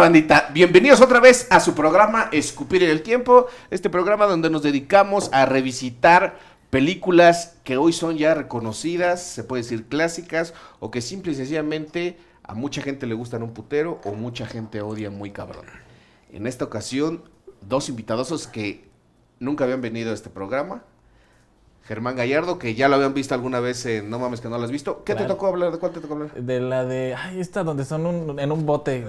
[0.00, 0.50] bandita?
[0.52, 3.46] Bienvenidos otra vez a su programa Escupir en el Tiempo.
[3.70, 6.38] Este programa donde nos dedicamos a revisitar
[6.68, 12.18] películas que hoy son ya reconocidas, se puede decir clásicas, o que simple y sencillamente
[12.42, 15.64] a mucha gente le gustan un putero o mucha gente odia muy cabrón.
[16.30, 17.24] En esta ocasión,
[17.62, 18.88] dos invitadosos que
[19.40, 20.84] nunca habían venido a este programa.
[21.86, 24.64] Germán Gallardo, que ya lo habían visto alguna vez en No mames que no lo
[24.64, 25.04] has visto.
[25.04, 25.70] ¿Qué te tocó hablar?
[25.70, 26.34] ¿De cuál te tocó hablar?
[26.34, 27.14] De la de.
[27.14, 29.04] Ay, esta donde son un- en un bote.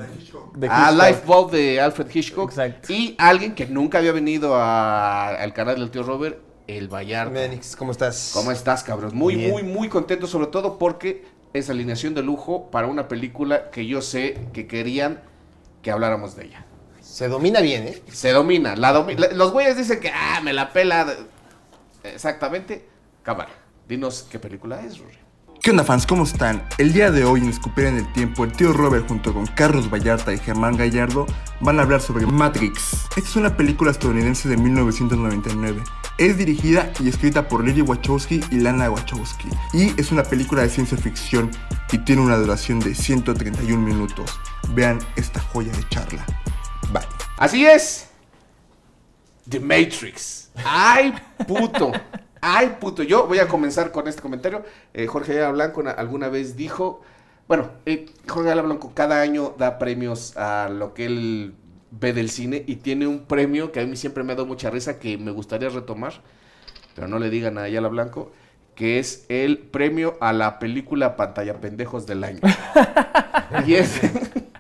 [0.55, 0.91] De Ah.
[0.91, 2.50] Lifeboat de Alfred Hitchcock.
[2.52, 2.94] Exacto.
[2.94, 7.31] Y alguien que nunca había venido a- al canal del tío Robert, el Vallarta.
[7.31, 8.31] Menix, ¿cómo estás?
[8.34, 9.12] ¿Cómo estás, cabrón?
[9.16, 9.50] Muy, Bien.
[9.52, 14.02] muy, muy contento, sobre todo porque es alineación de lujo para una película que yo
[14.03, 15.22] sé que querían
[15.81, 16.66] que habláramos de ella.
[17.02, 18.03] Se domina bien, ¿eh?
[18.12, 18.75] Se domina.
[18.75, 21.08] La domi- la- los güeyes dicen que, ah, me la pela.
[22.14, 22.88] Exactamente.
[23.24, 23.52] Cámara,
[23.88, 25.18] dinos qué película es, Rory.
[25.62, 26.06] ¿Qué onda fans?
[26.06, 26.66] ¿Cómo están?
[26.78, 29.90] El día de hoy en Escupir en el Tiempo, el tío Robert junto con Carlos
[29.90, 31.26] Vallarta y Germán Gallardo
[31.59, 32.94] van a hablar sobre Matrix.
[33.18, 35.84] Esta es una película estadounidense de 1999.
[36.20, 39.50] Es dirigida y escrita por Lily Wachowski y Lana Wachowski.
[39.74, 41.52] Y es una película de ciencia ficción
[41.92, 44.40] y tiene una duración de 131 minutos.
[44.70, 46.26] Vean esta joya de charla.
[46.94, 47.03] Bye.
[47.38, 48.08] Así es.
[49.50, 50.47] The Matrix.
[50.66, 51.13] Ay,
[51.47, 51.91] puto.
[52.41, 53.03] Ay, puto.
[53.03, 54.63] Yo voy a comenzar con este comentario.
[54.94, 57.02] Eh, Jorge Ayala Blanco na- alguna vez dijo,
[57.47, 61.53] bueno, eh, Jorge Ayala Blanco cada año da premios a lo que él
[61.91, 64.69] ve del cine y tiene un premio que a mí siempre me ha dado mucha
[64.69, 66.13] risa que me gustaría retomar,
[66.95, 68.31] pero no le digan a Ayala Blanco,
[68.75, 72.41] que es el premio a la película Pantalla Pendejos del año.
[73.66, 74.11] y ese,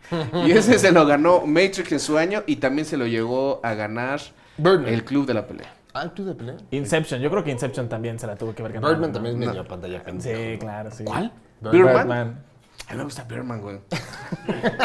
[0.45, 3.73] y ese se lo ganó Matrix en su año y también se lo llegó a
[3.75, 4.19] ganar
[4.57, 4.87] Birdman.
[4.91, 5.73] el Club de la Pelea.
[5.99, 6.55] Ah, ¿tú de pelea?
[6.71, 7.19] Inception.
[7.21, 8.93] Yo creo que Inception también se la tuvo que ver ganado.
[8.93, 10.37] Birdman también es medio pantalla pendejo.
[10.39, 11.03] Sí, claro, sí.
[11.03, 11.31] ¿Cuál?
[11.61, 11.93] Birdman.
[11.95, 12.43] Birdman.
[12.87, 13.79] A mí me gusta Birdman, güey.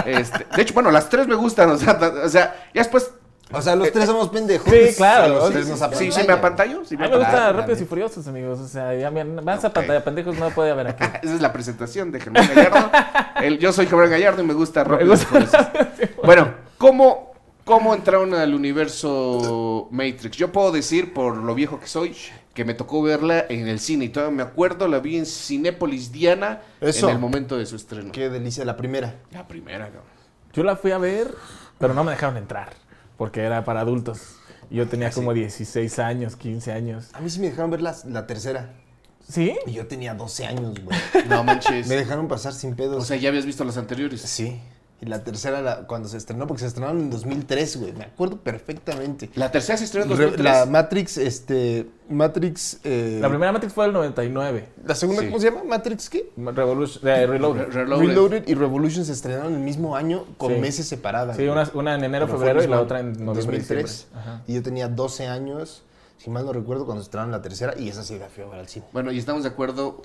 [0.07, 3.13] Este, de hecho, bueno, las tres me gustan, o sea, ta- o sea, ya después...
[3.55, 4.67] O sea, los tres somos pendejos.
[4.73, 5.35] Sí, claro.
[5.35, 6.87] Los Sí, tres nos Sí, sí, me apantallo.
[6.87, 7.53] Sí, A mí me gusta.
[7.53, 8.59] Rápidos y Furiosos, amigos.
[8.61, 11.05] O sea, ya me- más a pantalla pendejos no puede haber aquí.
[11.23, 12.91] Esa es la presentación de Germán Gallardo.
[13.43, 15.59] El- yo soy Germán Gallardo y me gusta Rápido gusta y Furioso.
[16.25, 17.32] Bueno, ¿cómo,
[17.73, 20.37] ¿cómo entraron al universo Matrix?
[20.37, 22.15] Yo puedo decir, por lo viejo que soy,
[22.53, 24.05] que me tocó verla en el cine.
[24.05, 27.09] Y todavía me acuerdo, la vi en Cinépolis Diana Eso.
[27.09, 28.13] en el momento de su estreno.
[28.13, 29.15] Qué delicia, la primera.
[29.31, 30.05] La primera, cabrón.
[30.53, 31.35] Yo la fui a ver,
[31.79, 32.75] pero no me dejaron entrar.
[33.17, 34.37] Porque era para adultos.
[34.69, 37.09] Yo tenía como 16 años, 15 años.
[37.15, 38.75] A mí sí me dejaron ver la, la tercera.
[39.27, 39.57] ¿Sí?
[39.67, 40.99] Y yo tenía 12 años, güey.
[41.27, 41.87] No manches.
[41.89, 43.03] Me dejaron pasar sin pedos.
[43.03, 44.21] O sea, ya habías visto las anteriores.
[44.21, 44.61] sí.
[45.03, 47.93] Y la tercera, la- cuando se estrenó, porque se estrenaron en 2003, güey.
[47.93, 49.31] Me acuerdo perfectamente.
[49.35, 50.45] La tercera se estrenó en Re- 2003.
[50.45, 51.91] la Matrix, este.
[52.09, 52.79] Matrix.
[52.85, 54.69] eh, La primera Matrix fue del 99.
[54.87, 55.27] La segunda, Sí.
[55.29, 55.65] ¿cómo se llama?
[55.65, 56.31] ¿Matrix qué?
[56.37, 57.63] Revolution, eh, Reloaded.
[57.65, 58.07] Re- Reloaded.
[58.09, 60.61] Reloaded y Revolution se estrenaron el mismo año con Sí.
[60.61, 61.37] meses separadas.
[61.37, 63.85] Sí, una, una en enero, Pero el febrero y la otra en noviembre, 2003.
[63.85, 64.21] diciembre.
[64.21, 64.43] Ajá.
[64.47, 65.83] Y yo tenía 12 años,
[66.19, 67.75] si mal no recuerdo, cuando se estrenaron la tercera.
[67.77, 68.87] Y esa sí la fui a ver al cine.
[68.93, 70.03] Bueno, y estamos de acuerdo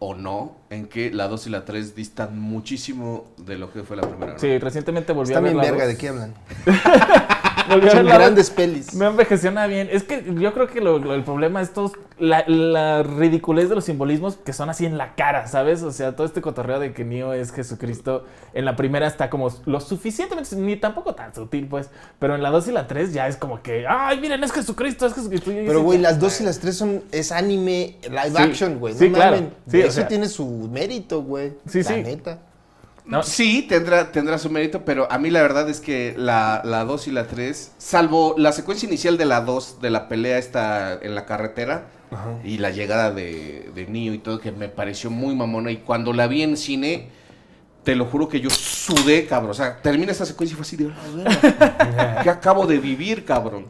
[0.00, 3.96] o no en que la 2 y la 3 distan muchísimo de lo que fue
[3.96, 4.34] la primera.
[4.34, 4.38] ¿no?
[4.38, 5.94] Sí, recientemente volví Está a ver bien la verga, dos.
[5.94, 6.34] ¿de qué hablan?
[7.92, 8.94] Son grandes pelis.
[8.94, 9.88] No envejeció nada bien.
[9.90, 13.74] Es que yo creo que lo- lo- el problema es todos, la, la ridiculez de
[13.76, 15.82] los simbolismos que son así en la cara, ¿sabes?
[15.82, 18.24] O sea, todo este cotorreo de que Neo es Jesucristo,
[18.54, 22.50] en la primera está como lo suficientemente, ni tampoco tan sutil, pues, pero en la
[22.50, 25.50] 2 y la 3 ya es como que, ay, miren, es Jesucristo, es Jesucristo.
[25.54, 28.42] Pero, güey, las dos y las tres son, es anime live Sí.
[28.42, 28.94] action, güey.
[28.94, 29.36] No Sí, claro.
[29.36, 29.50] mamen.
[29.70, 30.08] Sí, o Eso sea.
[30.08, 31.52] tiene su mérito, güey.
[31.68, 32.02] Sí, la sí.
[32.02, 32.38] neta.
[33.08, 33.22] No.
[33.22, 37.08] Sí, tendrá, tendrá su mérito, pero a mí la verdad es que la, la 2
[37.08, 41.14] y la 3, salvo la secuencia inicial de la 2, de la pelea esta en
[41.14, 41.86] la carretera
[42.44, 45.70] y la llegada de, de Neo y todo, que me pareció muy mamona.
[45.70, 47.08] Y cuando la vi en cine,
[47.82, 49.52] te lo juro que yo sudé, cabrón.
[49.52, 50.90] O sea, termina esta secuencia y fue así de,
[51.26, 53.66] "Ah, ¿qué acabo de vivir, cabrón?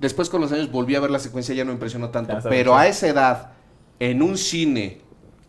[0.00, 2.38] Después con los años volví a ver la secuencia, ya no me impresionó tanto.
[2.48, 3.52] Pero a esa edad,
[4.00, 5.00] en un cine,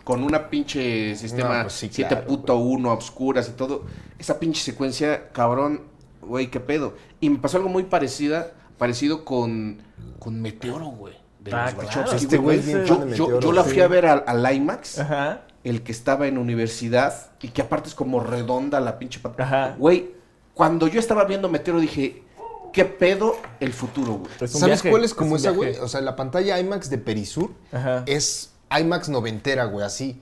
[0.04, 3.84] con una pinche sistema No, pues sí, 7.1 a obscuras y todo,
[4.20, 5.82] esa pinche secuencia, cabrón,
[6.22, 6.96] güey, qué pedo.
[7.20, 9.82] Y me pasó algo muy parecida, parecido con,
[10.20, 11.14] con Meteoro, güey.
[11.40, 12.12] De Ah, los claro.
[12.14, 13.72] Este güey Yo, yo- Meteoro, yo la sí.
[13.72, 15.42] fui a ver al, al IMAX, Ajá.
[15.66, 19.30] el que estaba en universidad, y que aparte es como redonda la pinche Ajá.
[19.36, 19.76] pantalla.
[19.78, 20.12] Güey,
[20.54, 22.24] cuando yo estaba viendo Meteoro dije,
[22.72, 24.32] ¿qué pedo el futuro, güey?
[24.50, 25.74] ¿Sabes viaje, cuál es como esa, viaje.
[25.74, 25.84] güey?
[25.84, 28.04] O sea, la pantalla IMAX de Perisur Ajá.
[28.06, 30.20] es IMAX noventera, güey, así.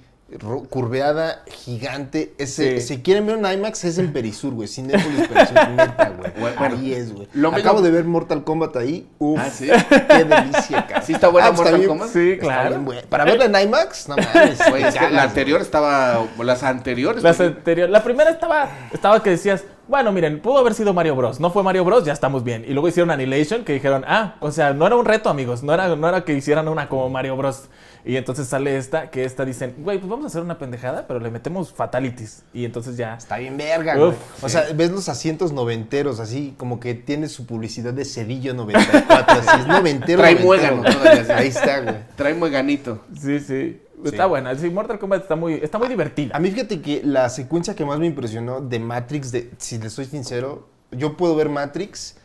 [0.69, 2.33] curveada, gigante.
[2.38, 2.88] Ese, Sí.
[2.95, 4.67] Si quieren ver un IMAX, es en Perisur, güey.
[4.67, 6.31] Cinépolis Perisur, neta, güey.
[6.39, 7.27] Bueno, ahí es, güey.
[7.33, 9.07] lo Acabo mismo- de ver Mortal Kombat ahí.
[9.19, 9.67] Uf, Ah, ¿sí?
[9.89, 11.01] qué delicia, cara.
[11.01, 12.09] ¿Sí está buena pues Mortal bien- Kombat?
[12.09, 12.79] Sí, está claro.
[12.79, 13.05] bien.
[13.09, 14.69] Para verla en IMAX, no mames.
[14.69, 15.19] Güey, es que cagas, la güey.
[15.29, 17.23] anterior estaba, las anteriores.
[17.23, 17.91] Las anteriores.
[17.91, 21.41] La primera estaba, estaba que decías, bueno, miren, pudo haber sido Mario Bros.
[21.41, 22.63] No fue Mario Bros, ya estamos bien.
[22.65, 25.61] Y luego hicieron Annihilation, que dijeron, ah, o sea, no era un reto, amigos.
[25.63, 27.65] No era, no era que hicieran una como Mario Bros.
[28.03, 31.19] Y entonces sale esta, que esta dicen, güey, pues vamos a hacer una pendejada, pero
[31.19, 32.44] le metemos fatalities.
[32.53, 33.15] Y entonces ya.
[33.15, 34.13] Está bien verga, güey.
[34.42, 34.53] O sí.
[34.53, 39.62] sea, ves los asientos noventeros, así como que tiene su publicidad de Cedillo 94, así
[39.62, 40.21] es noventero.
[40.21, 41.31] Trae muégano todavía, sí.
[41.31, 41.95] Ahí está, güey.
[42.15, 43.01] Trae mueganito.
[43.19, 43.81] Sí, sí.
[44.04, 44.56] Está buena.
[44.56, 46.36] Sí, Mortal Kombat está muy, está muy divertida.
[46.36, 49.89] A mí fíjate que la secuencia que más me impresionó de Matrix, de, si le
[49.89, 52.15] soy sincero, yo puedo ver Matrix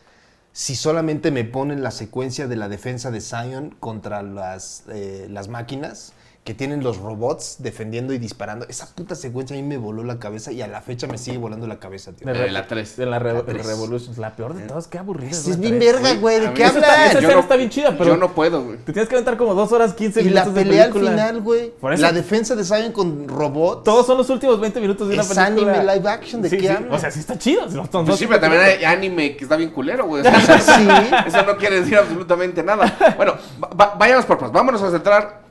[0.57, 5.49] si solamente me ponen la secuencia de la defensa de Zion contra las, eh, las
[5.49, 6.13] máquinas
[6.47, 8.65] que tienen los robots defendiendo y disparando.
[8.69, 11.37] Esa puta secuencia a mí me voló la cabeza y a la fecha me sigue
[11.37, 12.25] volando la cabeza, tío.
[12.25, 12.95] De Eh, la tres.
[12.95, 13.65] De la, Re- La tres.
[13.65, 14.17] Revolutions.
[14.17, 14.87] La peor de todas.
[14.87, 15.31] Qué aburrida.
[15.31, 16.39] Es, es bien verga, güey.
[16.39, 17.15] ¿De qué hablas?
[17.15, 18.77] esa está bien chida, pero- Yo no puedo, güey.
[18.77, 21.41] Te tienes que aventar como dos horas, 15 Y la minutos de pelea al final,
[21.41, 21.73] güey.
[21.97, 23.83] La defensa de Zion con robots.
[23.83, 25.73] Todos son los últimos 20 minutos de una Es película.
[25.73, 26.69] anime live action, ¿de Sí, qué sí.
[26.69, 26.93] hablas?
[26.93, 27.63] O sea, sí está chido.
[27.67, 30.21] Pues sí, pero también hay anime que está bien culero, güey.
[30.21, 30.87] O sea, Sí.
[31.27, 32.97] Eso no quiere decir absolutamente nada.
[33.17, 34.53] Bueno, va- va- vayamos por partes.
[34.53, 35.46] Vámonos a centrar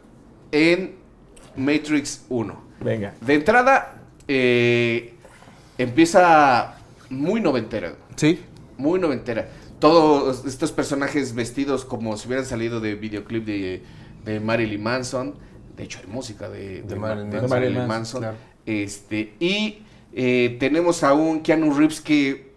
[0.53, 0.95] en
[1.57, 2.63] Matrix 1.
[2.81, 3.15] Venga.
[3.21, 5.15] De entrada, eh,
[5.79, 6.77] empieza
[7.11, 7.95] muy noventera.
[8.17, 8.41] Sí.
[8.79, 9.49] Muy noventera.
[9.79, 13.83] Todos estos personajes vestidos como si hubieran salido de videoclip de,
[14.25, 15.35] de Marilyn Manson.
[15.77, 17.51] De hecho, hay música de, de, Ma- Marilyn de Manson.
[17.51, 18.21] Marilyn Marilyn Manson.
[18.21, 18.37] claro.
[18.65, 19.79] Este, y
[20.15, 22.53] eh, tenemos a un Keanu Reeves que,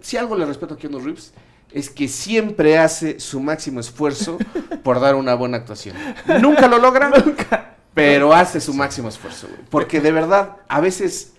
[0.00, 1.32] si algo le respeto a Keanu Reeves,
[1.74, 4.38] es que siempre hace su máximo esfuerzo
[4.82, 5.96] por dar una buena actuación.
[6.40, 7.10] Nunca lo logra,
[7.94, 9.60] pero hace su máximo esfuerzo, güey.
[9.70, 11.32] Porque de verdad, a veces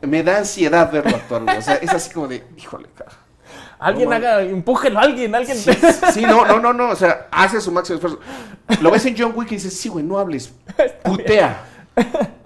[0.00, 1.56] me da ansiedad verlo actuar, güey.
[1.56, 3.12] O sea, es así como de, híjole, cara.
[3.78, 5.56] Alguien No, haga, empújelo alguien, alguien.
[5.56, 5.70] Sí,
[6.12, 8.18] sí, no, no, no, no, o sea, hace su máximo esfuerzo.
[8.80, 10.52] Lo ves en John Wick y dices, sí, güey, no hables.
[11.04, 11.64] Putea.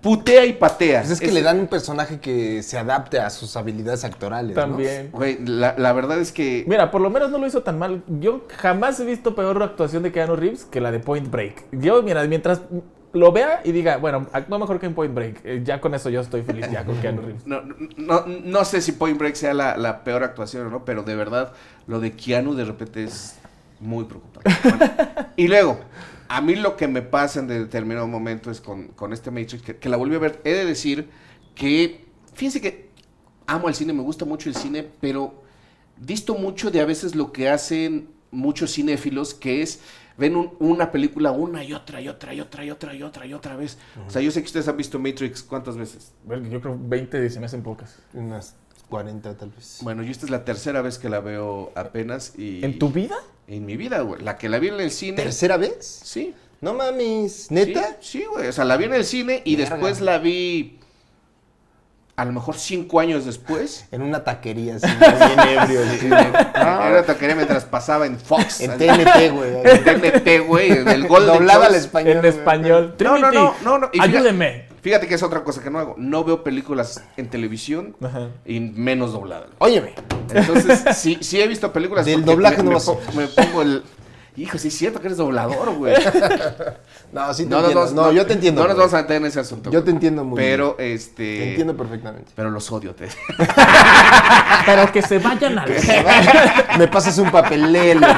[0.00, 1.00] Putea y patea.
[1.00, 4.56] Pues es que le dan un personaje que se adapte a sus habilidades actorales.
[4.56, 4.62] ¿no?
[4.62, 5.10] También.
[5.12, 6.64] Güey, la, la verdad es que...
[6.66, 8.02] Mira, por lo menos no lo hizo tan mal.
[8.08, 11.66] Yo jamás he visto peor actuación de Keanu Reeves que la de Point Break.
[11.72, 12.62] Yo, mira, mientras
[13.12, 16.08] lo vea y diga, bueno, actúa mejor que en Point Break, eh, ya con eso
[16.08, 17.46] yo estoy feliz ya con Keanu Reeves.
[17.46, 17.62] No,
[17.96, 21.14] no, no sé si Point Break sea la, la peor actuación o no, pero de
[21.14, 21.52] verdad,
[21.86, 23.36] lo de Keanu de repente es
[23.80, 24.50] muy preocupante.
[24.64, 24.86] Bueno,
[25.36, 25.78] y luego,
[26.36, 29.76] a mí lo que me pasa en determinado momento es con, con este Matrix, que,
[29.76, 31.08] que la volví a ver, he de decir
[31.54, 32.90] que, fíjense que
[33.46, 35.42] amo el cine, me gusta mucho el cine, pero
[35.98, 39.80] visto mucho de a veces lo que hacen muchos cinéfilos, que es
[40.16, 43.26] ven un- una película una y otra y otra y otra y otra y otra
[43.26, 43.78] y otra vez.
[44.06, 46.12] O sea, yo sé que ustedes han visto Matrix cuántas veces.
[46.50, 47.98] Yo creo 20 se me hacen pocas.
[48.14, 48.54] Unas
[48.92, 49.78] 40 tal vez.
[49.80, 52.62] Bueno, yo esta es la tercera vez que la veo apenas y...
[52.62, 53.16] ¿En tu vida?
[53.48, 54.20] En mi vida, güey.
[54.20, 55.16] La que la vi en el cine...
[55.16, 56.00] ¿Tercera vez?
[56.04, 56.34] Sí.
[56.60, 57.50] No mames.
[57.50, 57.96] ¿Neta?
[58.00, 58.48] Sí, sí, güey.
[58.48, 59.76] O sea, la vi en el cine y Verga.
[59.76, 60.78] después la vi...
[62.16, 63.86] A lo mejor cinco años después.
[63.92, 65.80] En una taquería así, bien ebrio.
[66.54, 68.60] Era una taquería mientras pasaba en Fox.
[68.60, 69.62] En en TNT, güey.
[69.62, 70.70] TNT, güey.
[70.70, 72.18] En el Golden Doblada al español.
[72.18, 72.94] En español.
[73.00, 74.71] No, no, no, no, Ayúdeme.
[74.82, 75.94] Fíjate que es otra cosa que no hago.
[75.96, 78.30] No veo películas en televisión Ajá.
[78.44, 79.48] y menos dobladas.
[79.58, 79.94] Óyeme.
[80.34, 82.04] Entonces, sí, sí he visto películas.
[82.04, 82.78] Del doblaje me, no
[83.14, 83.82] me me pongo el.
[84.34, 85.94] Hijo, sí es cierto que eres doblador, güey.
[87.12, 87.90] No, sí te No, no, entiendo.
[87.94, 88.62] no, No, yo te entiendo.
[88.62, 89.70] No nos vamos a meter en ese asunto.
[89.70, 90.92] Yo te entiendo muy Pero, bien.
[90.92, 91.14] este.
[91.38, 92.32] Te entiendo perfectamente.
[92.34, 92.94] Pero los odio.
[92.94, 93.08] Te...
[94.66, 96.76] Pero que se vayan a la...
[96.78, 98.12] Me pasas un papelel, güey,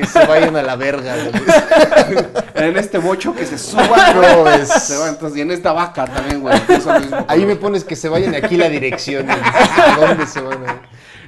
[0.00, 1.14] que se vayan a la verga.
[1.16, 2.24] güey.
[2.68, 3.88] en este bocho que se suban,
[4.20, 6.60] No, es- Se van, entonces, y en esta vaca también, güey.
[6.68, 6.92] mismo.
[7.28, 9.24] Ahí me pones que se vayan aquí la dirección.
[9.24, 9.38] güey.
[9.40, 10.82] ¿A dónde se van a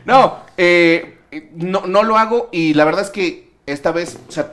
[0.04, 1.18] No, eh,
[1.54, 4.52] no, no lo hago y la verdad es que esta vez, o sea,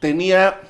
[0.00, 0.60] tenía.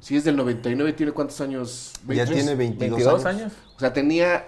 [0.00, 1.92] Si es del 99, ¿tiene cuántos años?
[2.02, 2.36] Ya 23?
[2.36, 3.40] tiene 22, 22 años.
[3.42, 3.52] años.
[3.76, 4.44] O sea, tenía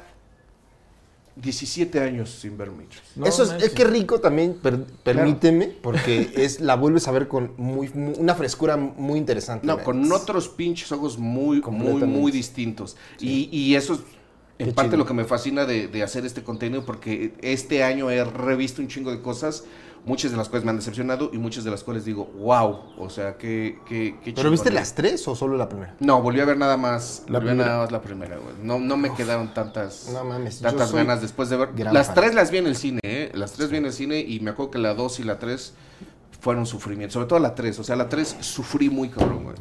[1.36, 3.02] 17 años sin ver Matrix.
[3.16, 7.28] No Eso es, es que rico también, per- permíteme, porque es la vuelves a ver
[7.28, 9.66] con muy, muy- una frescura muy interesante.
[9.66, 12.96] No, con otros pinches ojos muy, muy, muy distintos.
[13.18, 14.00] Y, y eso es
[14.60, 14.98] en Qué parte chido.
[14.98, 18.88] lo que me fascina de, de hacer este contenido, porque este año he revisto un
[18.88, 19.64] chingo de cosas,
[20.04, 23.10] muchas de las cuales me han decepcionado y muchas de las cuales digo, wow, o
[23.10, 25.94] sea, qué, qué, qué ¿Pero viste las tres o solo la primera?
[26.00, 27.66] No, volví a ver nada más, La volví a ver primera.
[27.70, 28.54] nada más la primera, güey.
[28.62, 31.68] No, no me quedaron tantas, No mames, yo tantas ganas después de ver.
[31.92, 32.14] Las fan.
[32.14, 33.30] tres las vi en el cine, ¿eh?
[33.34, 35.74] Las tres vi en el cine y me acuerdo que la dos y la tres
[36.40, 39.56] fueron sufrimiento, sobre todo la tres, o sea, la tres sufrí muy cabrón, güey.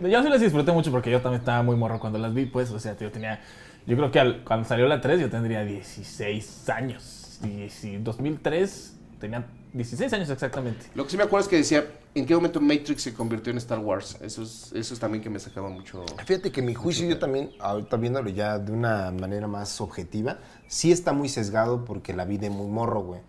[0.10, 2.70] Yo sí las disfruté mucho porque yo también estaba muy morro cuando las vi, pues,
[2.70, 3.42] o sea, yo tenía,
[3.86, 7.38] yo creo que al- cuando salió la 3 yo tendría 16 años.
[7.44, 10.86] Y si 2003 tenía 16 años exactamente.
[10.94, 13.58] Lo que sí me acuerdo es que decía, ¿en qué momento Matrix se convirtió en
[13.58, 14.16] Star Wars?
[14.20, 16.04] Eso es, eso es también que me sacaba mucho...
[16.24, 20.38] Fíjate que mi juicio yo también, ahorita viéndolo ya de una manera más objetiva,
[20.68, 23.20] sí está muy sesgado porque la vi de muy morro, güey.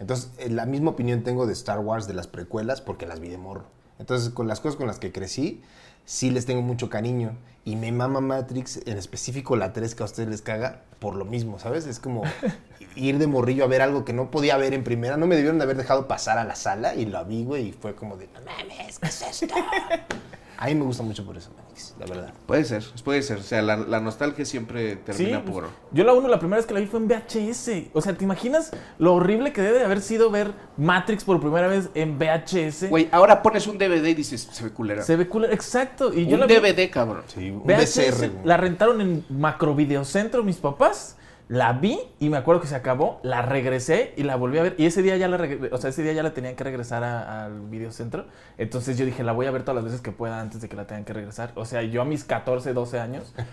[0.00, 3.28] Entonces, eh, la misma opinión tengo de Star Wars, de las precuelas, porque las vi
[3.28, 3.64] de morro.
[4.00, 5.62] Entonces, con las cosas con las que crecí,
[6.04, 7.36] sí les tengo mucho cariño.
[7.64, 11.24] Y me mama Matrix, en específico la 3 que a ustedes les caga, por lo
[11.24, 11.86] mismo, ¿sabes?
[11.86, 12.22] Es como
[12.96, 15.16] ir de morrillo a ver algo que no podía ver en primera.
[15.16, 17.72] No me debieron de haber dejado pasar a la sala y lo vi, güey, y
[17.72, 19.54] fue como de, no mames, ¿qué es esto?
[20.58, 22.34] A mí me gusta mucho por eso, Matrix, la verdad.
[22.46, 23.38] Puede ser, puede ser.
[23.38, 25.64] O sea, la, la nostalgia siempre termina Sí, por...
[25.64, 27.90] pues, yo la uno, la primera vez que la vi fue en VHS.
[27.92, 31.68] O sea, ¿te imaginas lo horrible que debe de haber sido ver Matrix por primera
[31.68, 32.90] vez en VHS?
[32.90, 35.02] Güey, ahora pones un DVD y dices, se ve culera.
[35.02, 35.46] Se ve cool.
[35.46, 36.12] Exacto.
[36.12, 37.22] Y yo un la DVD, cabrón.
[37.26, 38.30] Sí, un VHS, güey.
[38.44, 41.16] la rentaron en Macrovideocentro mis papás.
[41.48, 44.74] La vi y me acuerdo que se acabó, la regresé y la volví a ver.
[44.78, 45.38] Y ese día ya la
[45.70, 48.26] o sea, ese día ya la tenían que regresar a- al videocentro.
[48.58, 50.76] Entonces yo dije, la voy a ver todas las veces que pueda antes de que
[50.76, 51.52] la tengan que regresar.
[51.54, 53.34] O sea, yo a mis 14, 12 años.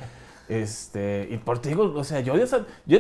[0.50, 2.34] Este, y por ti digo, o sea, yo,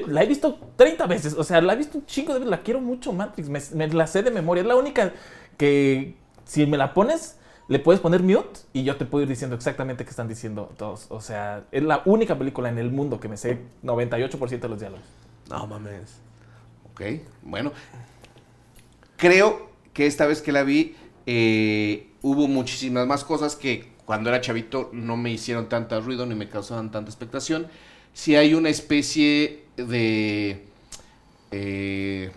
[0.05, 2.61] la he visto 30 veces, o sea, la he visto un chingo de veces, la
[2.61, 5.13] quiero mucho Matrix, me, me la sé de memoria, es la única
[5.57, 6.15] que
[6.45, 7.38] si me la pones,
[7.69, 11.05] le puedes poner mute y yo te puedo ir diciendo exactamente qué están diciendo todos,
[11.09, 14.79] o sea, es la única película en el mundo que me sé 98% de los
[14.79, 15.05] diálogos.
[15.49, 16.15] No mames.
[16.91, 17.01] Ok,
[17.43, 17.71] bueno.
[19.17, 20.95] Creo que esta vez que la vi
[21.25, 26.33] eh, hubo muchísimas más cosas que cuando era chavito no me hicieron tanta ruido ni
[26.33, 27.67] me causaban tanta expectación.
[28.13, 30.65] Si hay una especie de
[31.51, 32.31] eh,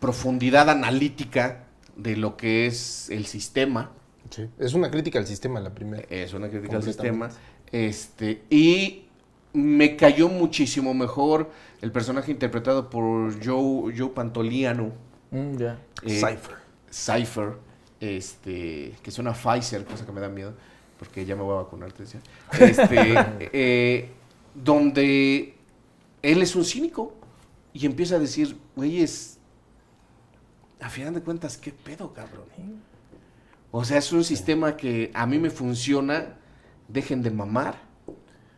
[0.00, 1.64] profundidad analítica
[1.96, 3.90] de lo que es el sistema.
[4.32, 4.48] Sí.
[4.58, 6.04] Es una crítica al sistema la primera.
[6.08, 7.28] Es una crítica al sistema.
[7.70, 9.04] Este, y
[9.52, 11.50] me cayó muchísimo mejor
[11.82, 14.92] el personaje interpretado por Joe, Joe Pantoliano.
[15.30, 15.78] Mm, ya.
[16.02, 16.56] eh, Cypher.
[16.90, 17.52] Cypher,
[18.00, 20.54] este, que suena Pfizer, cosa que me da miedo,
[20.98, 22.20] porque ya me voy a vacunar, te decía.
[22.58, 23.14] Este,
[23.52, 24.10] eh,
[24.54, 25.54] donde
[26.22, 27.14] él es un cínico
[27.74, 29.38] y empieza a decir, güeyes,
[30.80, 32.44] a final de cuentas, ¿qué pedo, cabrón?
[33.74, 36.36] O sea, es un sistema que a mí me funciona,
[36.88, 37.76] dejen de mamar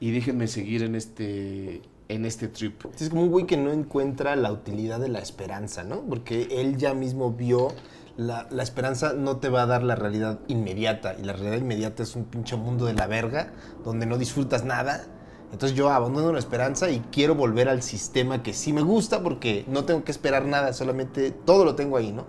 [0.01, 2.85] y déjenme seguir en este, en este trip.
[2.99, 6.01] Es como un güey que no encuentra la utilidad de la esperanza, ¿no?
[6.01, 7.69] Porque él ya mismo vio
[8.17, 11.15] la, la esperanza no te va a dar la realidad inmediata.
[11.17, 13.53] Y la realidad inmediata es un pinche mundo de la verga,
[13.85, 15.05] donde no disfrutas nada.
[15.53, 19.65] Entonces yo abandono la esperanza y quiero volver al sistema que sí me gusta porque
[19.69, 22.27] no tengo que esperar nada, solamente todo lo tengo ahí, ¿no?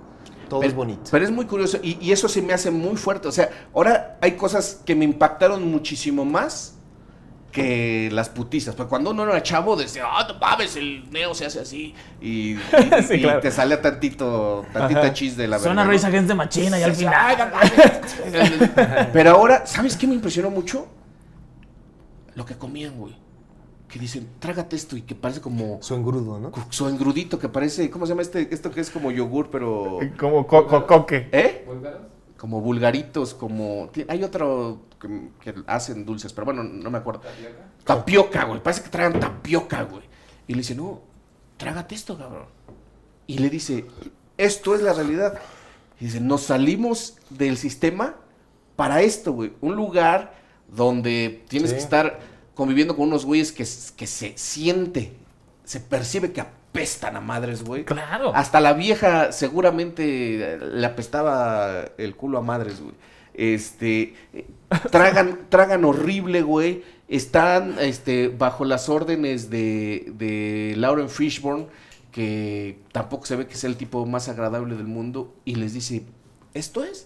[0.49, 1.09] Todo Pero- es bonito.
[1.11, 3.27] Pero es muy curioso y, y eso se me hace muy fuerte.
[3.27, 6.73] O sea, ahora hay cosas que me impactaron muchísimo más
[7.51, 8.75] que las putizas.
[8.75, 11.95] Pero cuando uno era chavo decía, ah, no mames, el neo se hace así.
[12.21, 12.59] Y, y-
[13.07, 13.39] Sí, y claro.
[13.39, 16.07] te salía tantito, tantita chis de la Suena verga, Rage ¿no?
[16.09, 17.37] Against the Machine y al final.
[17.37, 19.07] no.
[19.13, 20.87] Pero ahora, ¿sabes qué me impresionó mucho?
[22.35, 23.15] Lo que comían, güey.
[23.87, 26.51] Que dicen, trágate esto y que parece como Su engrudo, ¿no?
[26.69, 28.47] su engrudito, que parece, ¿cómo se llama este?
[28.53, 29.99] Esto que es como yogur, pero...
[30.19, 31.29] Como co- co- coque.
[31.31, 31.65] ¿Eh?
[32.37, 33.89] Como vulgaritos, como...
[34.07, 37.21] Hay otro que, que hacen dulces, pero bueno, no me acuerdo.
[37.83, 38.61] Tapioca, güey.
[38.61, 40.03] Parece que tragan tapioca, güey.
[40.47, 41.01] Y le dice, no,
[41.57, 42.45] trágate esto, cabrón.
[43.27, 43.85] Y le dice,
[44.37, 45.39] esto es la realidad.
[45.99, 48.15] Y dice, nos salimos del sistema
[48.75, 49.53] para esto, güey.
[49.61, 50.33] Un lugar
[50.67, 51.75] donde tienes Sí.
[51.77, 52.19] que estar
[52.55, 55.13] conviviendo con unos güeyes que, que se siente,
[55.63, 57.85] se percibe que apestan a madres, güey.
[57.85, 58.31] Claro.
[58.33, 62.95] Hasta la vieja seguramente le apestaba el culo a madres, güey.
[63.33, 64.47] Este, eh,
[64.91, 66.83] tragan, tragan horrible, güey.
[67.07, 71.67] Están este, bajo las órdenes de, de Lauren Fishburne,
[72.11, 76.03] que tampoco se ve que es el tipo más agradable del mundo, y les dice,
[76.53, 77.03] ¿esto es?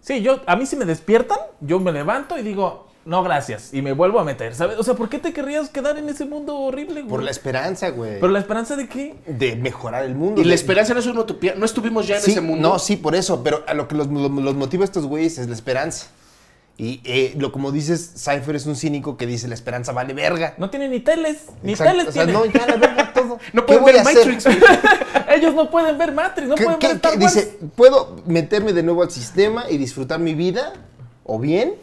[0.00, 3.72] Sí, yo, a mí si me despiertan, yo me levanto y digo, no, gracias.
[3.74, 4.78] Y me vuelvo a meter, ¿sabes?
[4.78, 7.08] O sea, ¿por qué te querrías quedar en ese mundo horrible, güey?
[7.08, 8.20] Por la esperanza, güey.
[8.20, 9.16] ¿Pero la esperanza de qué?
[9.26, 10.40] De mejorar el mundo.
[10.40, 11.54] Y la esperanza no es una utopía.
[11.56, 12.68] No estuvimos ya en Sí, ese mundo.
[12.68, 15.38] No, sí, por eso, pero a lo que los, los- los motiva a estos güeyes
[15.38, 16.06] es la esperanza.
[16.80, 20.54] Y eh, lo como dices, Cypher es un cínico que dice la esperanza vale verga.
[20.58, 22.40] No tienen ni teles, ni Exacto, teles o sea, tienen.
[22.40, 23.38] no, ya la verga todo.
[23.52, 24.14] No ¿Qué pueden ver?
[24.14, 24.58] Matrix, güey.
[25.36, 27.24] Ellos no pueden ver Matrix, no ¿Qué- pueden qué- ver Star qué?
[27.24, 27.34] Wars.
[27.34, 30.72] Dice, ¿puedo meterme de nuevo al sistema y disfrutar mi vida?
[31.24, 31.74] O bien,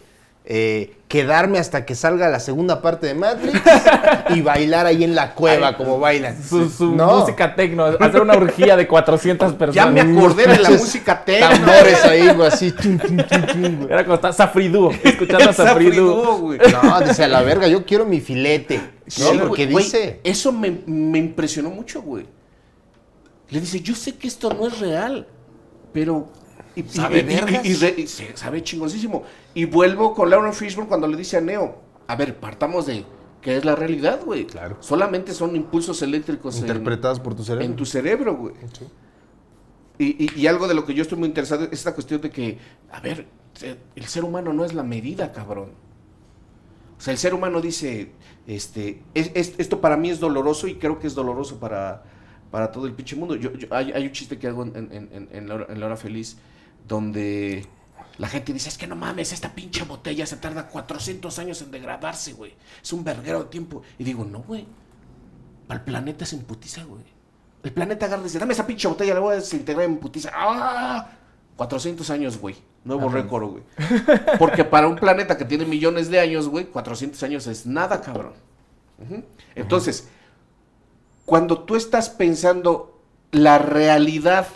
[0.48, 3.60] eh, quedarme hasta que salga la segunda parte de Matrix
[4.36, 6.42] y bailar ahí en la cueva como bailan.
[6.44, 7.20] Su, su No.
[7.22, 9.76] música tecno, hacer una orgía de 400 personas.
[9.76, 11.50] Ya me acordé de la música tecno.
[11.50, 12.72] Tambores ahí, güey, así.
[12.74, 13.88] chum, chum, chum.
[13.90, 16.58] Era como estar Safridú, escuchando a Safridú.
[16.84, 18.78] No, dice a la verga, yo quiero mi filete.
[18.78, 18.84] ¿no?
[19.08, 20.20] Sí, Porque güey, dice.
[20.24, 22.26] Eso me, me impresionó mucho, güey.
[23.50, 25.28] Le dice, yo sé que esto no es real.
[25.94, 26.28] pero...
[26.76, 27.32] Y, y- ¿Sabe y-
[27.68, 29.24] y- y re- y se- sabe chingoncísimo.
[29.54, 33.06] Y vuelvo con Lauren Fishburne cuando le dice a Neo, a ver, partamos de
[33.42, 34.46] qué es la realidad, güey.
[34.46, 34.78] Claro.
[34.82, 37.66] Solamente son impulsos eléctricos en- Interpretadas por tu cerebro.
[37.66, 38.54] en tu cerebro, güey.
[38.74, 38.86] Sí.
[39.98, 42.30] Y, y- y algo de lo que yo estoy muy interesado es esta cuestión de
[42.30, 42.58] que,
[42.92, 43.26] a ver,
[43.96, 45.70] el ser humano no es la medida, cabrón.
[46.98, 48.12] O sea, el ser humano dice,
[48.48, 52.04] este, es- es- esto para mí es doloroso y creo que es doloroso para,
[52.52, 53.36] para todo el pinche mundo.
[53.36, 55.80] Yo, yo- hay, hay un chiste que hago en, en- en- en la hora, en
[55.80, 56.38] la hora feliz
[56.88, 57.68] donde
[58.18, 61.72] la gente dice, es que no mames, esta pinche botella se tarda 400 años en
[61.72, 62.54] degradarse, güey.
[62.82, 63.82] Es un verguero de tiempo.
[63.98, 64.66] Y digo, no, güey.
[65.68, 67.04] Para el planeta se imputiza, güey.
[67.64, 70.32] El planeta agarra y dice, dame esa pinche botella, la voy a desintegrar en putiza.
[70.34, 71.10] ¡Ah!
[71.58, 72.56] 400 años, güey.
[72.84, 73.64] Nuevo récord, güey.
[74.40, 78.34] Porque para un planeta que tiene millones de años, güey, 400 años es nada, cabrón.
[79.56, 80.08] Entonces,
[81.26, 83.02] cuando tú estás pensando
[83.32, 84.48] la realidad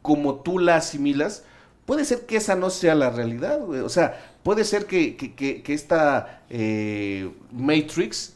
[0.00, 1.44] como tú la asimilas,
[1.88, 3.80] puede ser que esa no sea la realidad, güey.
[3.80, 8.34] O sea, puede ser que, que- que- que esta eh, Matrix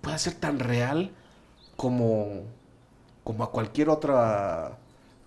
[0.00, 1.10] pueda ser tan real
[1.76, 2.44] como,
[3.24, 4.78] como a cualquier otra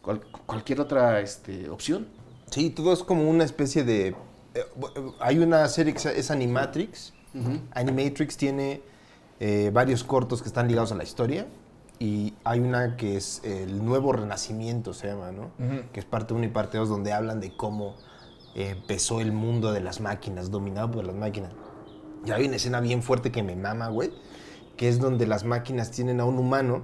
[0.02, 2.08] cual- cualquier otra este, opción.
[2.50, 4.16] Sí, todo es como una especie de...
[4.56, 4.64] eh,
[5.20, 7.12] hay una serie que es Animatrix.
[7.74, 8.82] Animatrix tiene
[9.42, 11.48] eh, varios cortos que están ligados a la historia.
[12.04, 15.52] Y hay una que es el nuevo renacimiento, se llama, ¿no?
[15.94, 17.96] Que es parte 1 y parte 2, donde hablan de cómo
[18.56, 21.52] empezó el mundo de las máquinas, dominado por las máquinas.
[22.26, 24.12] Y hay una escena bien fuerte que me mama, güey,
[24.76, 26.82] que es donde las máquinas tienen a un humano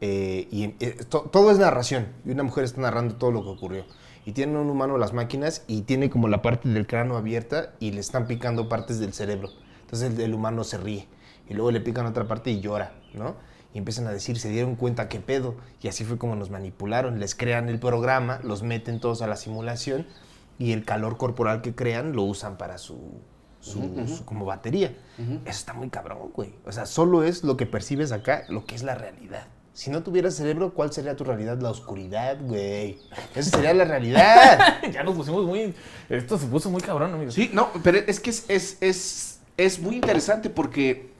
[0.00, 2.08] eh, y eh, to- todo es narración.
[2.24, 3.84] Y una mujer está narrando todo lo que ocurrió.
[4.26, 7.74] Y tienen a un humano las máquinas y tiene como la parte del cráneo abierta
[7.80, 9.48] y le están picando partes del cerebro.
[9.82, 11.08] Entonces el, el humano se ríe.
[11.48, 13.34] Y luego le pican otra parte y llora, ¿no?
[13.72, 15.54] Y empiezan a decir, se dieron cuenta qué pedo.
[15.80, 17.20] Y así fue como nos manipularon.
[17.20, 20.06] Les crean el programa, los meten todos a la simulación
[20.58, 22.98] y el calor corporal que crean lo usan para su,
[23.60, 24.96] su- su- como batería.
[25.18, 26.52] Eso está muy cabrón, güey.
[26.66, 29.46] O sea, solo es lo que percibes acá, lo que es la realidad.
[29.72, 31.58] Si no tuvieras cerebro, ¿cuál sería tu realidad?
[31.60, 32.98] La oscuridad, güey.
[33.36, 34.78] Esa sería la realidad.
[34.92, 35.72] ya nos pusimos muy.
[36.08, 37.34] Esto se puso muy cabrón, amigos.
[37.34, 41.12] Sí, no, pero es que es, es, es, es muy interesante porque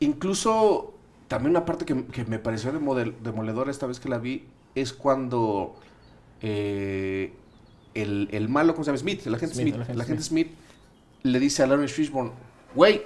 [0.00, 0.94] incluso
[1.32, 4.92] también una parte que, que me pareció demodel- demoledora esta vez que la vi es
[4.92, 5.74] cuando
[6.40, 7.32] eh,
[7.94, 8.98] el, el malo, ¿cómo se llama?
[8.98, 10.48] Smith, el agente Smith, Smith, el agente Smith
[11.22, 12.32] le dice a Lawrence Fishburne,
[12.74, 13.02] güey,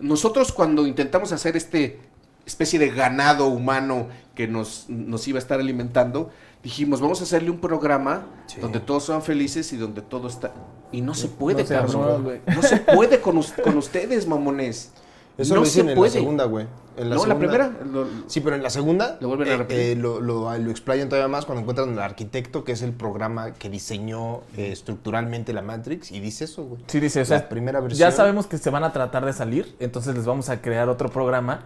[0.00, 2.00] nosotros cuando intentamos hacer este
[2.46, 6.30] especie de ganado humano que nos, nos iba a estar alimentando,
[6.62, 8.60] dijimos, vamos a hacerle un programa Sí.
[8.60, 10.52] donde todos sean felices y donde todo está...
[10.92, 12.40] Y no se puede, No se cabrón.
[12.54, 14.92] No se puede con, con ustedes, mamones.
[15.36, 16.10] Eso no lo se dicen en puede.
[16.10, 16.66] la segunda, güey.
[16.96, 17.72] En no, la segunda- primera.
[17.92, 19.80] lo- Sí, pero en la segunda Lo vuelven a eh, repetir.
[19.80, 23.52] eh, lo, lo- lo explayan todavía más cuando encuentran al arquitecto, que es el programa
[23.54, 26.82] que diseñó eh, estructuralmente la Matrix, y dice eso, güey.
[26.86, 27.98] Sí, dice, o sea, La primera versión.
[27.98, 31.08] ya sabemos que se van a tratar de salir, entonces les vamos a crear otro
[31.10, 31.64] programa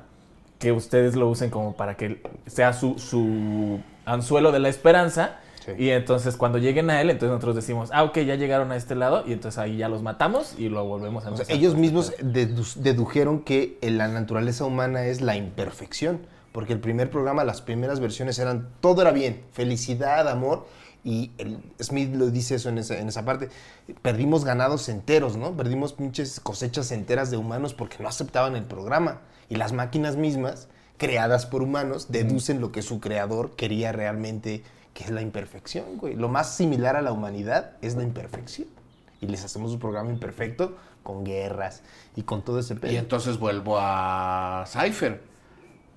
[0.59, 5.41] que ustedes lo usen como para que sea su, su anzuelo de la esperanza.
[5.77, 5.83] Sí.
[5.85, 8.95] Y entonces cuando lleguen a él, entonces nosotros decimos, ah, ok, ya llegaron a este
[8.95, 12.17] lado, y entonces ahí ya los matamos y lo volvemos a O sea, ellos mismos
[12.19, 16.21] dedu- dedujeron que la naturaleza humana es la imperfección,
[16.53, 20.67] porque el primer programa, las primeras versiones eran, todo era bien, felicidad, amor,
[21.05, 23.49] y el Smith lo dice eso en esa, en esa parte,
[24.03, 25.57] perdimos ganados enteros, ¿no?
[25.57, 30.69] Perdimos pinches cosechas enteras de humanos porque no aceptaban el programa, y las máquinas mismas,
[30.97, 34.65] creadas por humanos, deducen lo que su creador quería realmente,
[34.99, 36.17] que es la imperfección, güey.
[36.17, 38.67] Lo más similar a la humanidad es la imperfección
[39.21, 41.85] y les hacemos un programa imperfecto con guerras
[42.17, 42.91] y con todo ese pedo.
[42.91, 45.23] Y entonces vuelvo a Cypher.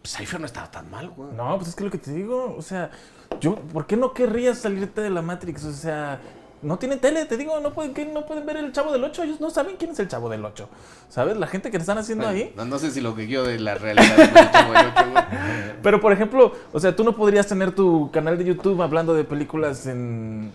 [0.05, 1.31] Cypher no estaba tan mal, güey.
[1.33, 2.91] No, pues es que lo que te digo, o sea,
[3.39, 5.63] yo, ¿por qué no querrías salirte de la Matrix?
[5.63, 6.21] O sea,
[6.61, 9.41] no tienen tele, te digo, no pueden, no pueden ver el Chavo del 8, ellos
[9.41, 10.69] no saben quién es el Chavo del 8.
[11.09, 11.37] ¿Sabes?
[11.37, 12.53] La gente que le están haciendo ahí.
[12.55, 15.11] No, no sé si lo que quiero de la realidad es el Chavo del Ocho,
[15.11, 15.23] güey.
[15.83, 19.23] Pero por ejemplo, o sea, tú no podrías tener tu canal de YouTube hablando de
[19.23, 20.51] películas en.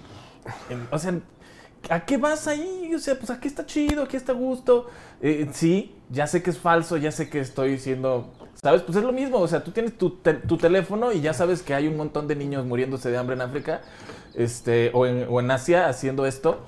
[0.71, 1.19] en- o sea,
[1.91, 2.93] ¿a qué vas ahí?
[2.95, 4.89] O sea, pues aquí está chido, aquí está a gusto.
[5.21, 8.33] Eh, sí, ya sé que es falso, ya sé que estoy siendo.
[8.63, 8.83] ¿Sabes?
[8.83, 9.39] Pues es lo mismo.
[9.39, 12.27] O sea, tú tienes tu, te- tu teléfono y ya sabes que hay un montón
[12.27, 13.83] de niños muriéndose de hambre en África
[14.37, 16.61] este, o, en, o en Asia haciendo esto.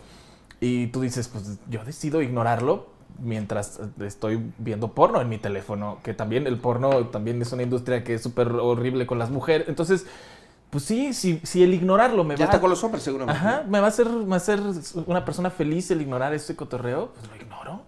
[0.60, 2.86] Y tú dices, pues yo decido ignorarlo
[3.20, 8.02] mientras estoy viendo porno en mi teléfono, que también el porno también es una industria
[8.04, 9.68] que es súper horrible con las mujeres.
[9.68, 10.06] Entonces,
[10.70, 13.38] pues sí, si, si el ignorarlo me Ya va está con los hombres, seguramente.
[13.38, 14.60] Ajá, me va a hacer, me va a hacer
[15.06, 17.82] una persona feliz el ignorar ese cotorreo, pues lo ignoro.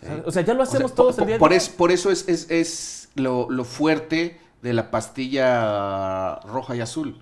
[0.00, 0.22] ¿Sabes?
[0.26, 1.58] O sea, ya lo O sea, hacemos por, todos el día por día.
[1.58, 7.20] es- por eso es, es, es lo, lo fuerte de la pastilla roja y azul.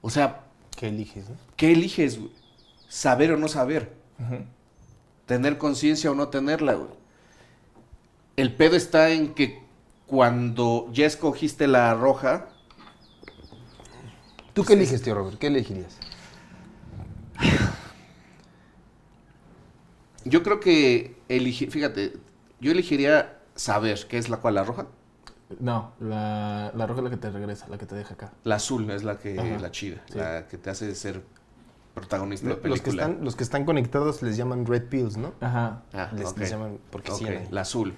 [0.00, 0.40] O sea,
[0.82, 1.36] ¿Qué eliges, no?
[1.54, 2.32] ¿Qué eliges, güey?
[2.88, 3.92] ¿Saber o no saber?
[5.26, 6.90] ¿Tener conciencia o no tenerla, güey?
[8.34, 9.62] El pedo está en que
[10.08, 12.48] cuando ya escogiste la roja,
[14.54, 15.38] ¿Tú qué eliges, tío Robert?
[15.38, 16.00] ¿Qué elegirías?
[20.24, 22.14] yo creo que elegir, fíjate,
[22.58, 24.88] yo elegiría saber qué es la cual la roja.
[25.60, 28.32] No, la, la roja es la que te regresa, la que te deja acá.
[28.44, 30.18] La azul es la que Ajá, la chida, sí.
[30.18, 31.22] la que te hace ser
[31.94, 33.02] protagonista de la Los que, película.
[33.02, 35.32] están, los que están conectados les llaman red pills, ¿no?
[35.40, 35.82] Ajá.
[35.92, 37.24] Ah, les, les llaman porque sí.
[37.24, 37.48] Ok, hay.
[37.50, 37.94] la azul.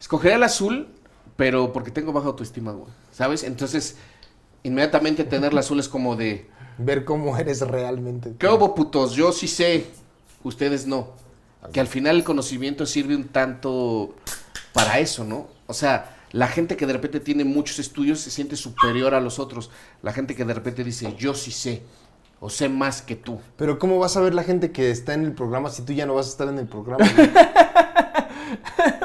[0.00, 0.88] Escogería el azul,
[1.36, 2.90] pero porque tengo baja autoestima, güey.
[3.12, 3.44] ¿Sabes?
[3.44, 3.96] Entonces,
[4.62, 6.48] inmediatamente tener la azul es como de,
[6.78, 8.34] Ver cómo eres realmente.
[8.38, 9.12] ¿qué hubo, putos?
[9.14, 9.86] Yo sí sé,
[10.44, 11.08] ustedes no.
[11.72, 14.14] Que al final el conocimiento sirve un tanto
[14.72, 15.48] para eso, ¿no?
[15.66, 19.38] O sea, la gente que de repente tiene muchos estudios se siente superior a los
[19.38, 19.70] otros.
[20.02, 21.82] La gente que de repente dice, yo sí sé,
[22.40, 23.40] o sé más que tú.
[23.56, 26.06] Pero ¿cómo vas a ver la gente que está en el programa si tú ya
[26.06, 27.06] no vas a estar en el programa?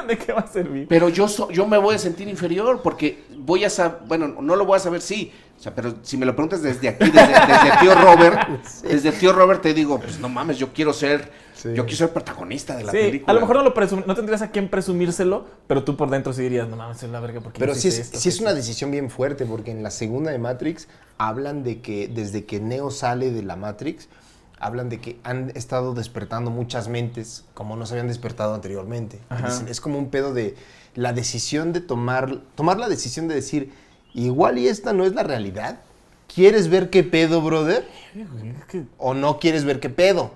[0.08, 0.86] ¿De qué va a servir?
[0.88, 4.56] Pero yo, so- yo me voy a sentir inferior porque voy a saber, bueno, no
[4.56, 5.32] lo voy a saber, sí.
[5.58, 8.48] O sea, pero si me lo preguntas desde aquí, desde, desde tío Robert,
[8.82, 11.30] desde tío Robert te digo, pues no mames, yo quiero ser,
[11.64, 11.74] Sí.
[11.74, 13.30] yo quiero ser protagonista de la Sí, película.
[13.30, 16.32] a lo mejor no, lo presum- no tendrías a quién presumírselo, pero tú por dentro
[16.34, 18.50] sí dirías, no mames, es la verga porque Pero sí hice es, esto, es una
[18.50, 18.56] sí".
[18.56, 22.90] decisión bien fuerte, porque en la segunda de Matrix hablan de que desde que Neo
[22.90, 24.08] sale de la Matrix,
[24.60, 29.18] hablan de que han estado despertando muchas mentes como no se habían despertado anteriormente.
[29.44, 30.54] Dicen, es como un pedo de
[30.94, 33.72] la decisión de tomar, tomar la decisión de decir,
[34.14, 35.80] igual y esta no es la realidad.
[36.32, 37.86] ¿Quieres ver qué pedo, brother?
[38.98, 40.30] ¿O no quieres ver qué pedo?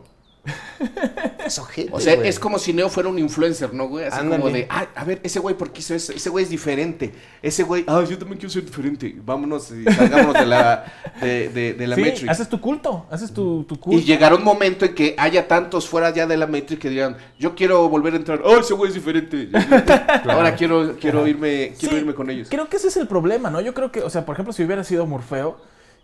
[1.45, 2.29] Es ojete, O sea, güey.
[2.29, 4.05] es como si Neo fuera un influencer, ¿no, güey?
[4.07, 4.43] Así Ándale.
[4.43, 6.13] como de, ay, a ver, ese güey, ¿por qué hizo eso?
[6.13, 7.13] Ese güey es diferente.
[7.43, 9.15] Ese güey, ah, yo también quiero ser diferente.
[9.25, 10.85] Vámonos y salgámonos de la,
[11.21, 12.29] de, de- de la sí, Matrix.
[12.29, 13.99] haces tu culto, haces tu, tu culto.
[13.99, 17.17] Y llegará un momento en que haya tantos fuera ya de la Matrix que digan,
[17.39, 19.49] yo quiero volver a entrar, oh, ese güey es diferente.
[20.29, 22.49] Ahora quiero, quiero irme, quiero Sí, irme con ellos.
[22.51, 23.61] Creo que ese es el problema, ¿no?
[23.61, 25.59] Yo creo que, o sea, por ejemplo, si hubiera sido Morfeo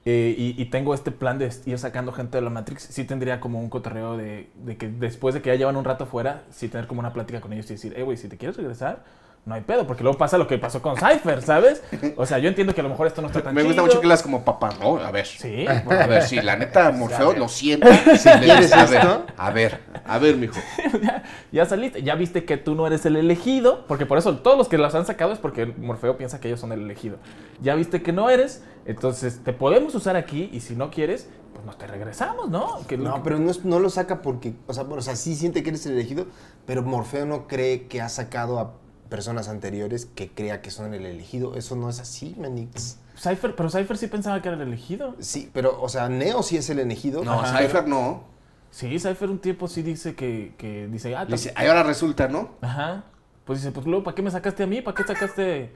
[0.07, 3.59] eh, y, tengo este plan de ir sacando gente de la Matrix, sí tendría como
[3.59, 6.87] un cotorreo de, de que después de que ya llevan un rato fuera, sí tener
[6.87, 9.03] como una plática con ellos y decir, eh, güey, si te quieres regresar,
[9.47, 11.83] no hay pedo, porque luego pasa lo que pasó con Cypher, ¿sabes?
[12.17, 13.87] O sea, yo entiendo que a lo mejor esto no está tan Me gusta chido.
[13.87, 14.97] mucho que las como papá, ¿no?
[14.97, 15.27] A ver.
[15.27, 17.87] Sí, A ver, sí, la neta, Morfeo lo siento.
[18.17, 20.55] Si quieres a ver, a ver, a ver, mijo.
[21.03, 24.57] ya, ya saliste, ya viste que tú no eres el elegido, porque por eso todos
[24.57, 27.19] los que las han sacado es porque Morfeo piensa que ellos son el elegido.
[27.61, 31.67] Ya viste que no eres, entonces te podemos usar aquí y si no quieres, pues
[31.67, 32.79] nos te regresamos, ¿no?
[32.89, 35.35] Que No, pero no, es- no lo saca porque, o sea, bueno, o sea, sí
[35.35, 36.27] siente que eres el elegido,
[36.65, 38.73] pero Morfeo no cree que ha sacado a
[39.09, 41.55] personas anteriores que crea que son el elegido.
[41.57, 42.99] Eso no es así, Manix.
[43.17, 45.15] Cypher, pero Cypher sí pensaba que era el elegido.
[45.21, 47.23] Sí, pero, o sea, Neo sí es el elegido.
[47.25, 47.59] No, Ajá.
[47.59, 48.25] Cypher no.
[48.71, 51.85] Sí, Cypher un tiempo sí dice que, que dice, ah, Le Dice, tam- "Ay, ahora
[51.85, 52.51] resulta, ¿no?
[52.61, 53.05] ajá.
[53.45, 54.81] Pues dice, pues luego, ¿para qué me sacaste a mí?
[54.83, 55.71] ¿Para qué sacaste,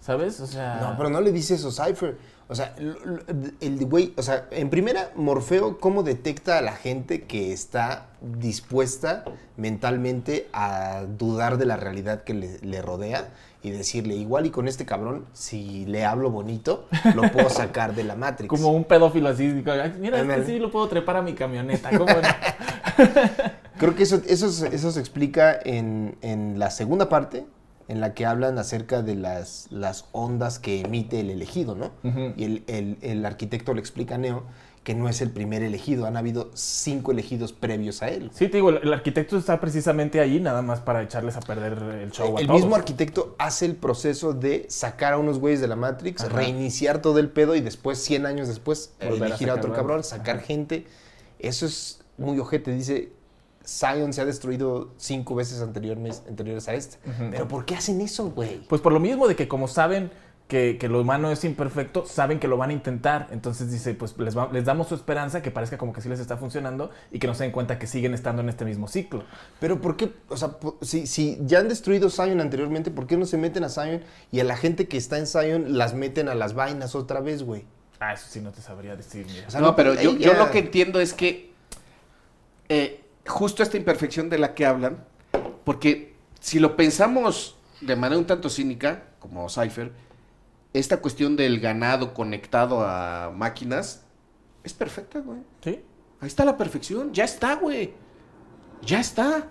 [0.00, 0.40] sabes?
[0.40, 2.16] O sea, No, pero no le dice eso Cypher.
[2.50, 2.74] O sea,
[3.60, 9.24] el güey, o sea, en primera, Morfeo, ¿cómo detecta a la gente que está dispuesta
[9.56, 13.28] mentalmente a dudar de la realidad que le, le rodea
[13.62, 18.02] y decirle, igual y con este cabrón, si le hablo bonito, lo puedo sacar de
[18.02, 18.48] la Matrix?
[18.48, 20.42] como un pedófilo así, digo, "Ay, mira, es Ándale.
[20.44, 22.20] que sí lo puedo trepar a mi camioneta, ¿cómo no?
[23.78, 27.46] Creo que eso, eso, se- eso se explica en, en la segunda parte,
[27.90, 31.90] en la que hablan acerca de las, las ondas que emite el elegido, ¿no?
[32.36, 34.44] Y el, el- el arquitecto le explica a Neo
[34.84, 38.30] que no es el primer elegido, han habido cinco elegidos previos a él.
[38.32, 42.10] Sí, te digo, el, arquitecto está precisamente ahí nada más para echarles a perder el
[42.12, 42.60] show a el todos.
[42.60, 46.34] mismo arquitecto hace el proceso de sacar a unos güeyes de la Matrix, Ajá.
[46.34, 50.36] reiniciar todo el pedo y después, 100 años después, Volver elegir a, otro cabrón, sacar
[50.36, 50.46] Ajá.
[50.46, 50.86] gente.
[51.38, 52.72] Eso es muy ojete.
[52.72, 53.10] Dice,
[53.70, 56.96] Zion se ha destruido cinco veces anteriores, anteriores a este.
[57.30, 58.58] Pero ¿por qué hacen eso, güey?
[58.68, 60.10] Pues por lo mismo de que como saben
[60.48, 63.28] que, que lo humano es imperfecto, saben que lo van a intentar.
[63.30, 66.18] Entonces dice, pues les, va- les damos su esperanza, que parezca como que sí les
[66.18, 69.22] está funcionando y que no se den cuenta que siguen estando en este mismo ciclo.
[69.60, 70.12] Pero ¿por qué?
[70.28, 73.68] O sea, si, si ya han destruido Zion anteriormente, ¿por qué no se meten a
[73.68, 74.02] Zion
[74.32, 77.44] y a la gente que está en Zion las meten a las vainas otra vez,
[77.44, 77.64] güey?
[78.00, 79.46] Ah, eso sí no te sabría decir, mira.
[79.46, 81.52] O sea, no, pero yo, ahí yo ya- lo que entiendo es que
[82.68, 83.00] eh,
[83.30, 85.04] justo esta imperfección de la que hablan,
[85.64, 89.92] porque si lo pensamos de manera un tanto cínica, como Cypher,
[90.72, 94.04] esta cuestión del ganado conectado a máquinas
[94.62, 95.40] es perfecta, güey.
[95.62, 95.82] ¿Sí?
[96.20, 97.94] Ahí está la perfección, ya está, güey.
[98.82, 99.48] Ya está.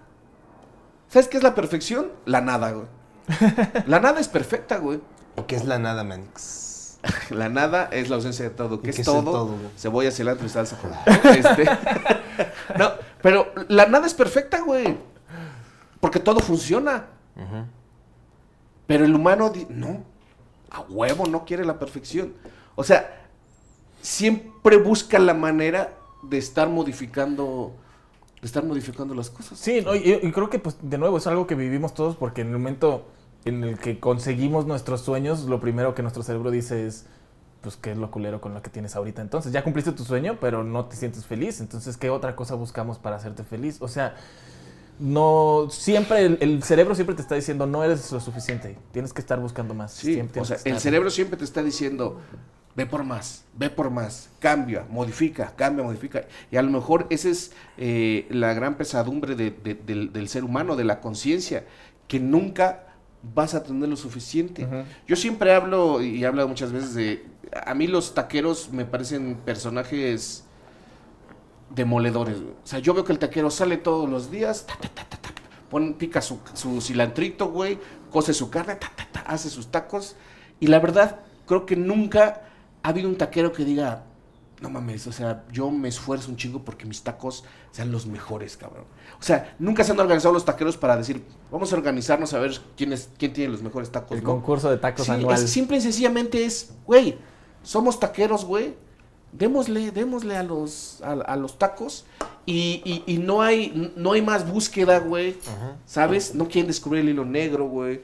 [1.08, 2.12] ¿Sabes qué es la perfección?
[2.26, 2.88] La nada, güey.
[3.88, 5.00] La nada es perfecta, güey.
[5.38, 6.98] ¿Y qué es la nada, Manix?
[7.30, 8.76] La nada es la ausencia de todo.
[8.76, 9.32] ¿Y ¿Qué es qué es el todo?
[9.32, 9.56] todo?
[9.78, 10.78] Cebolla, cilantro y salsa.
[11.24, 11.66] Este,
[12.78, 14.98] no, pero la nada es perfecta, güey.
[16.00, 17.08] Porque todo funciona.
[18.88, 20.04] Pero el humano, no.
[20.72, 22.34] A huevo no quiere la perfección.
[22.76, 23.28] O sea,
[24.02, 27.74] siempre busca la manera de estar modificando,
[28.42, 29.58] de estar modificando las cosas.
[29.58, 32.42] Sí, no, y, y creo que pues de nuevo es algo que vivimos todos porque
[32.42, 33.06] en el momento
[33.46, 37.06] en el que conseguimos nuestros sueños, lo primero que nuestro cerebro dice es,
[37.62, 39.22] pues, ¿qué es lo culero con lo que tienes ahorita?
[39.22, 41.60] Entonces, ya cumpliste tu sueño, pero no te sientes feliz.
[41.62, 43.78] Entonces, ¿qué otra cosa buscamos para hacerte feliz?
[43.82, 44.16] O sea,
[45.00, 49.22] no, siempre, el, el cerebro siempre te está diciendo, no eres lo suficiente, tienes que
[49.22, 49.94] estar buscando más.
[49.94, 52.20] Sí, Siempre o sea, el cerebro siempre te está diciendo,
[52.76, 56.26] ve por más, ve por más, cambia, modifica, cambia, modifica.
[56.52, 60.44] Y a lo mejor esa es eh, la gran pesadumbre de- de- del, del ser
[60.44, 61.64] humano, de la conciencia,
[62.10, 62.84] que nunca
[63.36, 64.68] vas a tener lo suficiente.
[65.08, 69.36] Yo siempre hablo, y he hablado muchas veces de, a mí los taqueros me parecen
[69.46, 70.44] personajes
[71.70, 72.38] demoledores.
[72.38, 75.18] O sea, yo veo que el taquero sale todos los días, ta, ta, ta, ta,
[75.18, 75.30] ta,
[75.70, 77.78] pon- pica su, su cilantrito, güey,
[78.12, 78.78] cose su carne,
[79.26, 80.16] hace sus tacos.
[80.60, 82.42] Y la verdad, creo que nunca
[82.84, 84.04] ha habido un taquero que diga,
[84.62, 88.58] no mames, o sea, yo me esfuerzo un chingo porque mis tacos sean los mejores,
[88.58, 88.86] cabrón.
[89.20, 92.60] O sea, nunca se han organizado los taqueros para decir, vamos a organizarnos a ver
[92.76, 94.18] quién, es, quién tiene los mejores tacos.
[94.18, 94.32] El ¿no?
[94.32, 95.42] concurso de tacos Sí, anual.
[95.42, 97.18] es- simple y sencillamente es, güey,
[97.64, 98.74] somos taqueros, güey.
[99.32, 102.04] Démosle, démosle a los, a, a los tacos
[102.48, 105.38] y, y- y no hay, no hay más búsqueda, güey.
[105.86, 106.34] ¿Sabes?
[106.34, 108.02] No quieren descubrir el hilo negro, güey.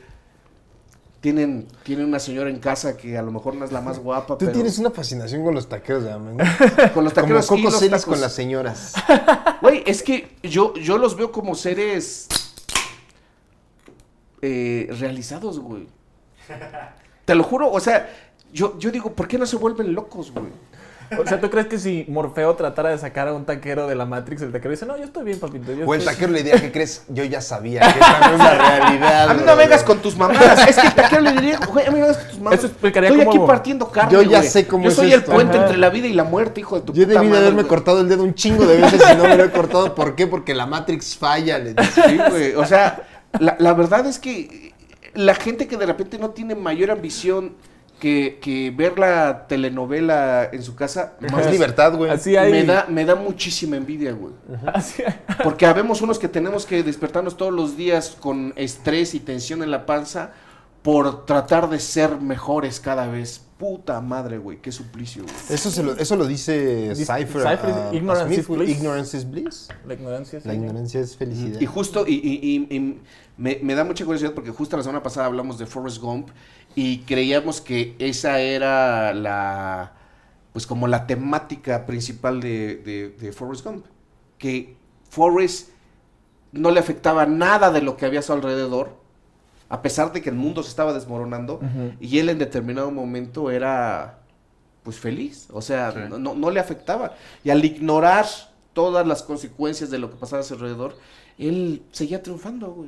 [1.22, 4.36] Tienen, tienen una señora en casa que a lo mejor no es la más guapa,
[4.38, 6.38] Tú pero tienes una fascinación con los taqueros de Amen.
[6.94, 8.06] con los Como taqueros y Coco los tacos.
[8.06, 8.94] con las señoras.
[9.62, 12.28] Güey, es que yo, yo los veo como seres
[14.44, 15.88] eh, realizados, güey.
[17.26, 18.08] Te lo juro, o sea,
[18.54, 20.46] yo, yo digo, ¿por qué no se vuelven locos, güey?
[21.20, 24.08] O sea, ¿tú crees que si Morfeo tratara de sacar a un taquero de la
[24.08, 25.72] Matrix, el taquero dice, no, yo estoy bien, papito.
[25.72, 27.04] Yo O el estoy- taquero le diría, ¿qué crees?
[27.10, 29.30] Yo ya sabía que esta no es la realidad.
[29.30, 30.68] A mí no vengas con tus mamadas.
[30.68, 32.58] Es que el taquero le diría, güey, a mí no vengas con tus mamadas.
[32.60, 34.50] Eso explicaría Estoy cómo- aquí partiendo carne, Yo ya güey.
[34.50, 35.30] sé cómo Yo es soy esto.
[35.32, 35.66] el puente Ajá.
[35.68, 37.68] entre la vida y la muerte, hijo de tu Yo puta debí de haberme güey.
[37.68, 39.94] cortado el dedo un chingo de veces y no me lo he cortado.
[39.94, 40.26] ¿Por qué?
[40.26, 41.60] Porque la Matrix falla.
[41.60, 42.02] Le dice.
[42.10, 42.56] Sí, güey.
[42.56, 43.04] O sea,
[43.40, 44.74] la, la verdad es que
[45.14, 47.54] la gente que de repente no tiene mayor ambición
[48.00, 52.12] que, que ver la telenovela en su casa, Más libertad, güey.
[52.12, 52.52] Así hay.
[52.52, 54.34] me, da, me da muchísima envidia, güey.
[54.74, 59.20] así hay- Porque habemos unos que tenemos que despertarnos todos los días con estrés y
[59.20, 60.32] tensión en la panza
[60.82, 63.42] por tratar de ser mejores cada vez.
[63.58, 64.58] Puta madre, güey.
[64.62, 65.36] Qué suplicio, güey.
[65.50, 67.26] Eso, se lo, eso lo dice Cypher.
[67.28, 68.70] Cypher, a- a ignorance is bliss.
[68.78, 69.70] Ignorance is bliss.
[69.88, 70.42] La ignorancia.
[70.44, 70.58] La sí.
[70.58, 71.62] ignorancia es felicidad.
[71.62, 73.00] Y justo, y, y- y- y
[73.38, 76.30] me, me da mucha curiosidad porque justo la semana pasada hablamos de Forrest Gump
[76.76, 79.94] y creíamos que esa era la,
[80.54, 83.86] pues como la temática principal de, de, de Forrest Gump.
[84.38, 84.76] Que
[85.10, 85.70] Forrest
[86.52, 88.98] no le afectaba nada de lo que había a su alrededor,
[89.70, 91.60] a pesar de que el mundo se estaba desmoronando,
[92.00, 94.20] y él en determinado momento era
[94.84, 95.98] pues feliz, o sea, Sí.
[96.10, 97.16] no, no- no le afectaba.
[97.44, 98.26] Y al ignorar
[98.74, 100.96] todas las consecuencias de lo que pasaba a su alrededor,
[101.40, 102.86] él seguía triunfando.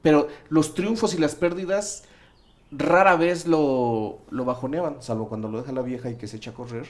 [0.00, 2.04] Pero los triunfos y las pérdidas
[2.76, 6.50] rara vez lo, lo bajoneaban, salvo cuando lo deja la vieja y que se echa
[6.50, 6.86] a correr.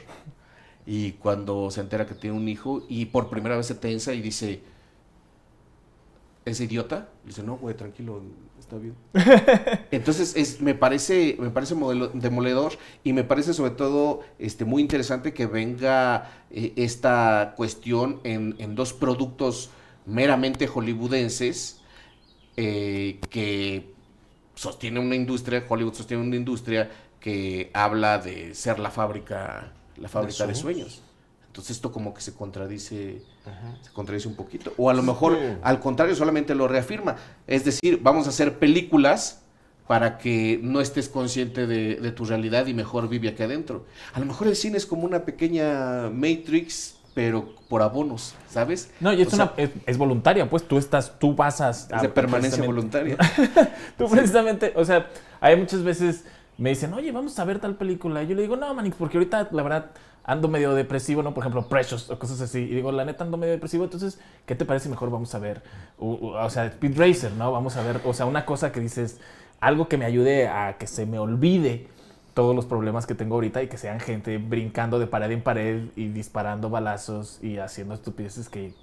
[0.86, 4.22] Y cuando se entera que tiene un hijo y por primera vez se tensa y
[4.22, 4.62] dice,
[6.44, 7.08] ¿es idiota?
[7.24, 8.20] Y dice, no, güey, tranquilo,
[8.58, 8.94] está bien.
[9.90, 14.82] Entonces, es, me parece, me parece modelo- demoledor y me parece sobre todo este, muy
[14.82, 19.70] interesante que venga eh, esta cuestión en, en dos productos
[20.06, 21.80] meramente hollywoodenses
[22.56, 23.93] eh, que
[24.54, 26.90] sostiene una industria, Hollywood sostiene una industria
[27.20, 30.92] que habla de ser la fábrica, la fábrica de sueños.
[30.92, 31.02] sueños.
[31.46, 33.22] Entonces esto como que se contradice,
[33.82, 34.74] se contradice un poquito.
[34.76, 37.14] O a lo mejor, al contrario, solamente lo reafirma.
[37.46, 39.42] Es decir, vamos a hacer películas
[39.86, 43.86] para que no estés consciente de, de tu realidad y mejor vive aquí adentro.
[44.14, 48.92] A lo mejor el cine es como una pequeña Matrix, pero por abonos, ¿sabes?
[49.00, 51.70] No, y es, O una, sea, es, es voluntaria, pues tú estás, tú vas a...
[51.70, 53.16] es de permanencia voluntaria.
[53.98, 55.08] Tú precisamente, o sea,
[55.40, 56.24] hay muchas veces
[56.56, 58.22] me dicen, oye, vamos a ver tal película.
[58.22, 59.90] Y yo le digo, no, Manix, porque ahorita, la verdad,
[60.24, 61.34] ando medio depresivo, ¿no?
[61.34, 62.60] Por ejemplo, Precious o cosas así.
[62.60, 63.84] Y digo, la neta, ando medio depresivo.
[63.84, 65.10] Entonces, ¿qué te parece mejor?
[65.10, 65.62] Vamos a ver,
[65.98, 67.50] o sea, Speed Racer, ¿no?
[67.52, 69.20] Vamos a ver, o sea, una cosa que dices,
[69.60, 71.88] algo que me ayude a que se me olvide
[72.34, 75.84] todos los problemas que tengo ahorita y que sean gente brincando de pared en pared
[75.96, 78.74] y disparando balazos y haciendo estupideces que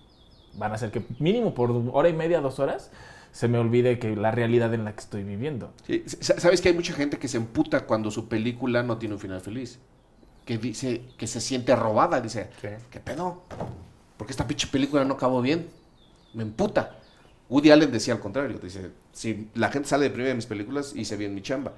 [0.53, 2.91] van a hacer que mínimo por hora y media, dos horas,
[3.31, 5.71] se me olvide que la realidad en la que estoy viviendo.
[5.85, 9.21] Sí, Sabes que hay mucha gente que se emputa cuando su película no tiene un
[9.21, 9.79] final feliz.
[10.45, 12.19] Que dice que se siente robada.
[12.19, 12.67] Dice, Sí.
[12.89, 13.43] ¿qué pedo?
[14.17, 15.69] Porque esta pinche película no acabó bien.
[16.33, 16.97] Me emputa.
[17.49, 18.59] Woody Allen decía al contrario.
[18.59, 21.73] Dice, si la gente sale de de mis películas, hice bien mi chamba.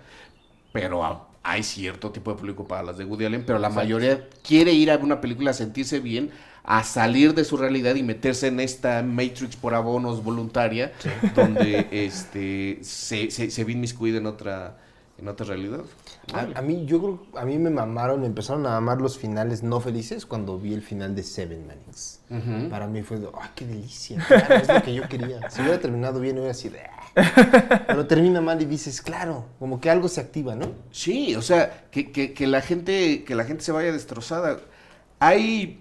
[0.72, 1.04] Pero
[1.44, 4.90] hay cierto tipo de público para las de Woody Allen, pero la mayoría quiere ir
[4.90, 6.32] a una película a sentirse bien,
[6.64, 10.94] a salir de su realidad y meterse en esta Matrix por abonos voluntaria,
[11.36, 14.78] donde este se, se, se ve inmiscuido en otra,
[15.18, 15.82] en otra realidad.
[16.32, 19.62] A, a mí, yo creo, a mí me mamaron, me empezaron a mamar los finales
[19.62, 22.22] no felices cuando vi el final de Seven Manix.
[22.70, 24.24] Para mí fue de, ¡ay, qué delicia!
[24.28, 25.50] Claro, es lo que yo quería.
[25.50, 26.78] Si hubiera terminado bien, hubiera sido
[27.16, 27.84] "Ah".
[27.88, 30.72] Pero termina mal y dices, claro, como que algo se activa, ¿no?
[30.92, 34.58] Sí, o sea, que, que, que la gente, que la gente se vaya destrozada.
[35.20, 35.80] Hay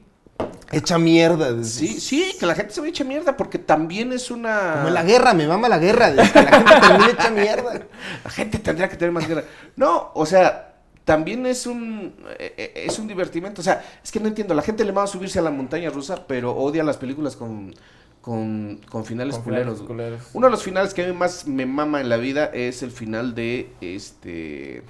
[0.73, 1.53] Hecha mierda.
[1.53, 4.73] de- Sí, sí, que la gente se vaya hecha mierda, porque también es una.
[4.77, 6.11] Como en la guerra, me mama la guerra.
[6.11, 7.73] de que la gente termina hecha mierda.
[8.25, 9.45] La gente tendría que tener más guerra.
[9.77, 10.72] No, o sea,
[11.05, 13.61] también es un eh, eh, es un divertimento.
[13.61, 14.55] O sea, es que no entiendo.
[14.55, 17.75] La gente le va a subirse a la montaña rusa, pero odia las películas con,
[18.21, 19.79] con, con finales Con culeros.
[19.79, 20.31] finales culeros.
[20.35, 22.91] Uno de los finales que a mí más me mama en la vida es el
[22.91, 24.83] final de este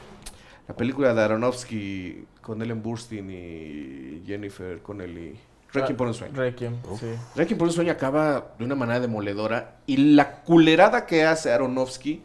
[0.69, 5.35] la película de Aronofsky con Ellen Burstyn y Jennifer Connelly.
[5.73, 6.35] Requiem por un sueño.
[6.37, 7.07] Requiem, sí.
[7.35, 12.23] Requiem por un sueño acaba de una manera demoledora y la culerada que hace Aronofsky,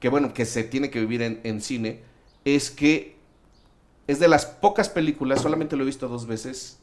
[0.00, 2.00] que bueno, que se tiene que vivir en, en cine,
[2.44, 3.17] es que
[4.08, 6.80] es de las pocas películas, solamente lo he visto dos veces,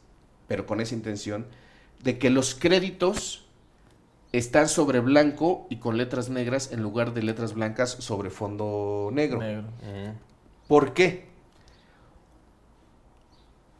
[0.48, 1.46] pero con esa intención,
[2.02, 3.44] de que los créditos
[4.32, 9.38] están sobre blanco y con letras negras en lugar de letras blancas sobre fondo negro.
[9.40, 9.64] Negro.
[10.68, 11.26] ¿Por qué?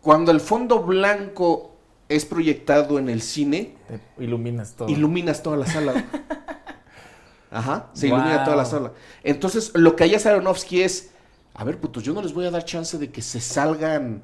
[0.00, 1.72] Cuando el fondo blanco
[2.08, 4.88] es proyectado en el cine, Te iluminas todo.
[4.88, 6.04] iluminas toda la sala.
[7.50, 8.18] Ajá, se Wow.
[8.18, 8.92] ilumina toda la sala.
[9.24, 11.10] Entonces, lo que hace Aronofsky es,
[11.56, 14.22] a ver, putos, yo no les voy a dar chance de que se salgan...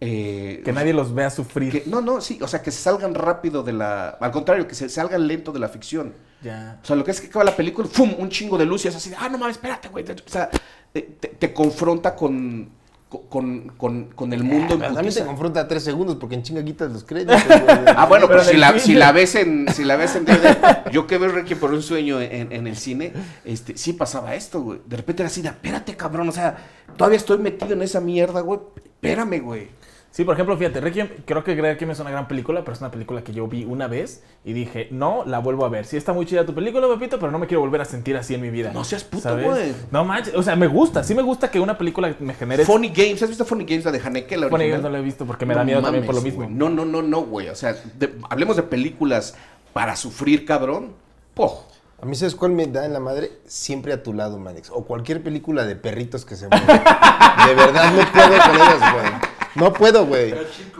[0.00, 1.72] eh, que nadie los vea sufrir.
[1.72, 4.10] que- no, no, sí, o sea, que se salgan rápido de la...
[4.10, 6.14] Al contrario, que se salgan lento de la ficción.
[6.42, 6.78] Ya.
[6.82, 8.14] O sea, lo que es que acaba la película, ¡fum!
[8.18, 10.04] Un chingo de luz y es así de, ah, no mames, espérate, güey.
[10.04, 10.48] O sea,
[10.92, 12.70] te, te- te confronta con,
[13.08, 15.26] con, con, con el mundo en Pero también te putiza.
[15.26, 17.42] confronta a tres segundos porque en chinga quitas los créditos.
[17.46, 17.58] güey.
[17.96, 20.24] Ah, bueno, pero, Pero en si, la, si la ves en, si la ves en
[20.26, 23.12] DVD, yo que veo Requiem por un sueño en, en el cine,
[23.44, 24.80] este, sí pasaba esto, güey.
[24.86, 26.56] De repente era así de, espérate, cabrón, o sea,
[26.96, 28.60] todavía estoy metido en esa mierda, güey.
[28.76, 29.68] Espérame, güey.
[30.10, 32.90] Sí, por ejemplo, fíjate, Requiem, creo que Requiem es una gran película, pero es una
[32.90, 35.84] película que yo vi una vez y dije, no, la vuelvo a ver.
[35.84, 38.34] Sí está muy chida tu película, Pepito, pero no me quiero volver a sentir así
[38.34, 38.72] en mi vida.
[38.72, 39.74] No seas puto, güey.
[39.90, 42.64] No manches, o sea, me gusta, sí me gusta que una película me genere...
[42.64, 44.68] Funny Games, ¿has visto Funny Games, la de Haneke, la Funny?
[44.68, 46.46] Games no la he visto porque me da No miedo también por lo mames, mismo.
[46.46, 46.56] güey.
[46.56, 47.48] No, no, no, no, güey.
[47.50, 49.36] O sea, de- hablemos de películas
[49.74, 50.94] para sufrir, cabrón.
[51.34, 51.64] Poh.
[52.00, 53.30] A mí, ¿sabes cuál me da en la madre?
[53.46, 54.70] Siempre a tu lado, Manix.
[54.70, 56.66] O cualquier película de perritos que se mueven.
[57.46, 59.27] de verdad, no puedo con ellas, güey.
[59.58, 60.34] No puedo, güey.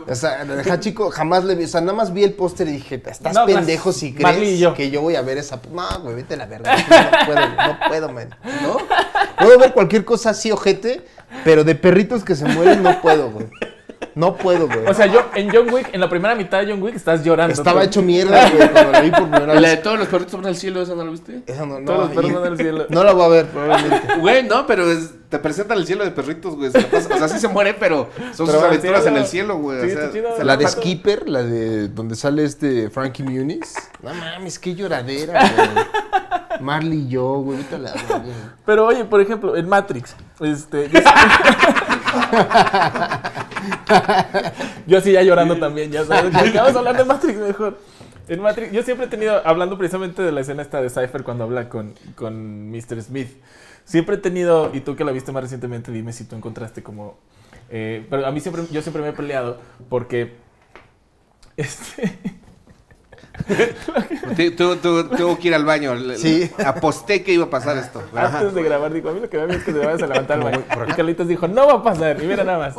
[0.07, 1.65] O sea, deja chico, jamás le vi.
[1.65, 4.73] O sea, nada más vi el póster y dije, estás No, pendejo si crees yo.
[4.73, 5.59] que yo voy a ver esa.
[5.71, 6.75] No, güey, vete la verga.
[6.77, 8.35] No puedo, no puedo, man.
[8.61, 8.77] ¿No?
[9.37, 11.05] Puedo ver cualquier cosa así, ojete,
[11.43, 13.47] pero de perritos que se mueren no puedo, güey.
[14.19, 14.85] No puedo, güey.
[14.87, 17.53] O sea, yo en John Wick, en la primera mitad de John Wick, estás llorando.
[17.53, 17.87] Estaba tú.
[17.87, 19.81] hecho mierda, güey, cuando la vi por primera La de vez.
[19.83, 21.41] todos los perritos van al cielo, ¿esa no la viste?
[21.47, 22.85] Eso no, no, Todos los perros van al cielo.
[22.89, 24.15] No la voy a ver, probablemente.
[24.19, 26.71] Güey, no, pero es- te presentan el cielo de perritos, güey.
[26.71, 29.15] Se la pasa- O sea, sí se muere, pero son Pero sus aventuras cielo.
[29.17, 29.79] en el cielo, güey.
[29.81, 30.37] Sí, o sea, está chido.
[30.37, 33.73] se La de Skipper, la de donde sale este Frankie Muniz.
[34.03, 35.69] No mames, qué lloradera, güey.
[36.61, 38.33] Marley y yo, güey, ahorita la güey.
[38.65, 40.99] Pero oye, por ejemplo, en Matrix, este, yo,
[44.87, 46.33] yo así ya llorando también, ya sabes.
[46.33, 47.77] Vamos a hablar de Matrix mejor.
[48.27, 51.45] En Matrix, yo siempre he tenido, hablando precisamente de la escena esta de Cypher cuando
[51.45, 53.01] habla con, con Mr.
[53.01, 53.29] Smith,
[53.85, 57.17] siempre he tenido, y tú que la viste más recientemente, dime si tú encontraste como...
[57.71, 59.57] eh, pero a mí siempre, yo siempre me he peleado
[59.89, 60.35] porque...
[61.57, 62.17] Este,
[64.35, 64.65] Tu-
[65.15, 65.95] Tengo que ir al baño.
[65.95, 66.49] Le- Sí.
[66.65, 68.01] Aposté que iba a pasar esto.
[68.15, 68.39] Ajá.
[68.39, 70.01] antes de grabar, dijo, a mí lo que me da miedo es que te vayas
[70.01, 70.63] a levantar al baño.
[70.87, 72.21] Y Carlitos dijo, no va a pasar.
[72.21, 72.75] Y mira nada más.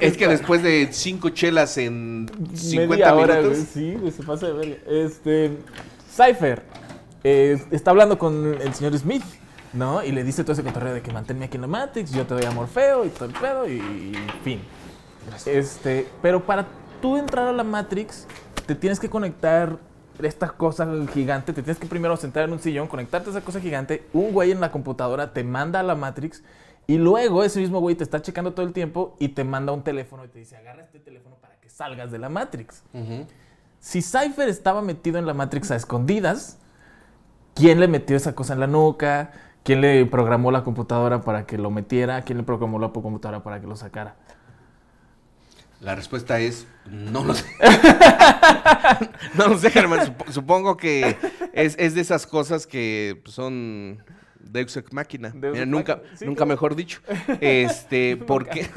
[0.00, 3.58] Es que después de cinco chelas en 50 Media hora, minutos.
[3.58, 3.66] güey.
[3.72, 4.76] Sí, güey, se pasa de verga.
[4.88, 5.58] Este.
[6.10, 6.62] Cypher
[7.22, 9.22] eh, está hablando con el señor Smith,
[9.72, 10.02] ¿no?
[10.02, 12.34] Y le dice todo ese cotorreo de que manténme aquí en la Matrix, yo te
[12.34, 14.60] doy a Morfeo y todo el pedo, y, y fin.
[15.46, 16.66] Este, pero para
[17.02, 18.26] tú entrar a la Matrix,
[18.66, 19.76] te tienes que conectar
[20.26, 23.60] esta cosa gigante, te tienes que primero sentar en un sillón, conectarte a esa cosa
[23.60, 26.42] gigante, un güey en la computadora te manda a la Matrix
[26.86, 29.82] y luego ese mismo güey te está checando todo el tiempo y te manda un
[29.82, 32.82] teléfono y te dice, agarra este teléfono para que salgas de la Matrix.
[33.78, 36.58] Si Cypher estaba metido en la Matrix a escondidas,
[37.54, 41.58] quién le metió esa cosa en la nuca, quién le programó la computadora para que
[41.58, 44.16] lo metiera, quién le programó la computadora para que lo sacara.
[45.80, 47.44] La respuesta es no lo sé.
[49.34, 50.00] no lo sé, Germán.
[50.06, 51.16] Sup- supongo que
[51.52, 54.02] es, es de esas cosas que son
[54.40, 55.30] Deus ex máquina.
[55.34, 56.48] Deus Mira, nunca, sí, nunca claro.
[56.50, 57.00] mejor dicho.
[57.40, 58.68] Este, porque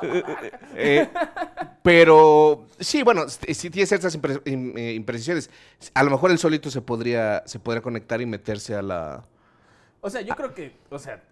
[0.00, 1.08] voy a- Eh,
[1.82, 5.50] pero sí, bueno, sí tiene ciertas impre- eh, imprecisiones.
[5.94, 9.24] A lo mejor él solito se podría, se podría conectar y meterse a la.
[10.00, 11.22] O sea, yo creo que, o sea,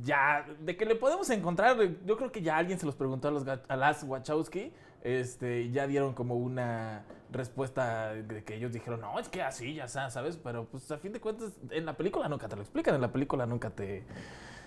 [0.00, 3.30] ya, de que le podemos encontrar, yo creo que ya alguien se los preguntó a,
[3.30, 4.72] los, a las Wachowski,
[5.02, 9.88] este, ya dieron como una respuesta de que ellos dijeron, no, es que así, ya
[9.88, 10.36] ¿sabes?
[10.36, 13.12] Pero pues a fin de cuentas, en la película nunca te lo explican, en la
[13.12, 14.04] película nunca te,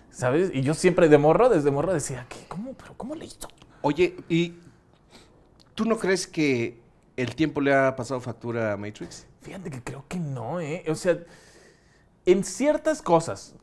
[0.09, 0.51] ¿sabes?
[0.53, 2.45] Y yo siempre de morro, desde morro decía, ¿qué?
[2.47, 2.73] ¿Cómo?
[2.73, 3.47] ¿Pero cómo le hizo?
[3.81, 4.55] Oye, ¿y
[5.73, 6.81] tú no crees que
[7.15, 9.27] el tiempo le ha pasado factura a Matrix?
[9.41, 10.83] Fíjate que creo que no, ¿eh?
[10.87, 11.19] O sea,
[12.25, 13.55] en ciertas cosas,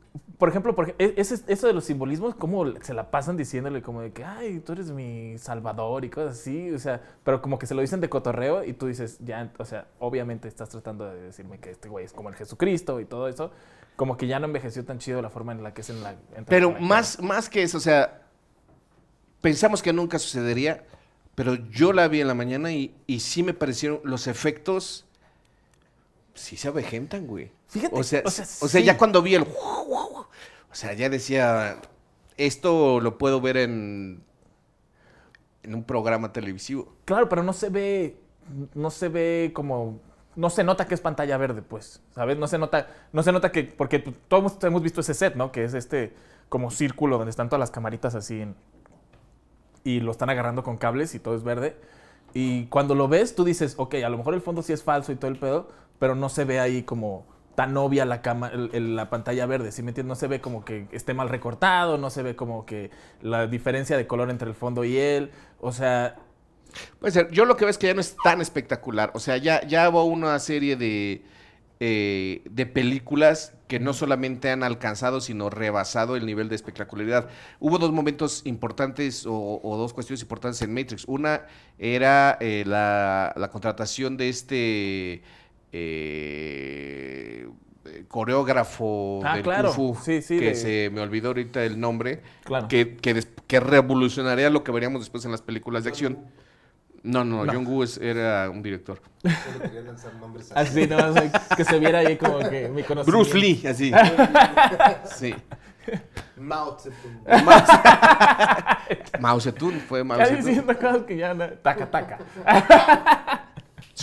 [0.42, 4.00] por ejemplo, por e- ese- eso de los simbolismos, como se la pasan diciéndole como
[4.00, 7.66] de que, ay, tú eres mi salvador y cosas así, o sea, pero como que
[7.68, 11.20] se lo dicen de cotorreo y tú dices, ya, o sea, obviamente estás tratando de
[11.20, 13.52] decirme que este güey es como el Jesucristo y todo eso,
[13.94, 16.16] como que ya no envejeció tan chido la forma en la que es en la...
[16.48, 18.22] Pero la más, más que eso, o sea,
[19.42, 20.82] pensamos que nunca sucedería,
[21.36, 25.06] pero yo la vi en la mañana y, y sí me parecieron los efectos.
[26.34, 27.52] Sí se avejentan, güey.
[27.68, 28.84] Fíjate, o sea, o sea, o sea, sí.
[28.84, 29.46] ya cuando vi el.
[30.72, 31.78] O sea, ya decía.
[32.38, 34.24] Esto lo puedo ver en.
[35.62, 36.92] En un programa televisivo.
[37.04, 38.16] Claro, pero no se ve,
[38.74, 40.00] no se ve como,
[40.34, 42.36] no se nota que es pantalla verde, pues, ¿sabes?
[42.36, 45.52] No se nota, no se nota que, porque todos hemos visto ese set, ¿no?
[45.52, 46.14] Que es este
[46.48, 48.44] como círculo donde están todas las camaritas así
[49.84, 51.76] y lo están agarrando con cables y todo es verde.
[52.34, 55.12] Y cuando lo ves, tú dices, ok, a lo mejor el fondo sí es falso
[55.12, 55.68] y todo el pedo,
[55.98, 59.82] pero no se ve ahí como tan obvia la, cama, el- la pantalla verde, ¿sí
[59.82, 60.08] me entiendes?
[60.08, 62.90] No se ve como que esté mal recortado, no se ve como que
[63.22, 65.30] la diferencia de color entre el fondo y él,
[65.60, 66.16] o sea,
[66.98, 67.30] Puede ser.
[67.30, 69.10] Yo lo que veo es que ya no es tan espectacular.
[69.14, 71.22] O sea, ya, ya hubo una serie de,
[71.80, 77.28] eh, de películas que no solamente han alcanzado, sino rebasado el nivel de espectacularidad.
[77.60, 81.04] Hubo dos momentos importantes o, o dos cuestiones importantes en Matrix.
[81.06, 81.46] Una
[81.78, 85.22] era eh, la, la contratación de este
[85.72, 87.48] eh,
[87.84, 89.72] eh, coreógrafo Ah, del claro.
[89.74, 92.68] Kung Fu, Sí, sí, que de- se me olvidó ahorita el nombre, Claro.
[92.68, 96.18] que, que, des- que revolucionaría lo que veríamos después en las películas de acción.
[97.02, 97.52] No, no, No.
[97.52, 99.00] John Woo era un director.
[99.22, 102.84] Solo quería lanzar nombres Así, no, o sea, que se viera ahí como que mi
[102.84, 103.04] conocimiento.
[103.06, 103.92] Bruce Lee, así.
[105.16, 105.34] sí.
[106.36, 107.24] Mao Zedong.
[109.20, 110.44] Mao Zedong fue Mao Zedong.
[110.44, 111.44] diciendo cosas que ya no.
[111.48, 112.18] Taca, taca.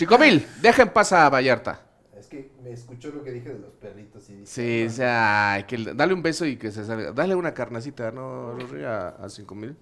[0.00, 1.78] Cinco mil, dejen pasar a Vallarta.
[2.18, 5.52] Es que me escuchó lo que dije de los perritos y dije, Sí, o sea,
[5.52, 7.12] ay, que le- dale un beso y que se salga.
[7.12, 8.82] Dale una carnacita, ¿no, Rorri?
[8.82, 9.76] A, a cinco mil.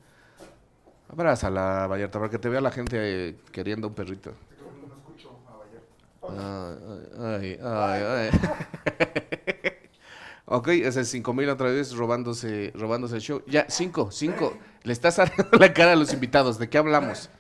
[1.09, 2.97] Abrázala, Vallarta, para que te vea la gente
[3.29, 4.33] eh, queriendo un perrito.
[6.29, 8.31] Ay, ay, ay, ay.
[10.47, 13.43] ok, ese es 5 mil otra vez robándose, robándose el show.
[13.47, 14.59] Ya, 5, 5.
[14.83, 16.59] Le estás arreglando la cara a los invitados.
[16.59, 17.31] ¿De qué hablamos?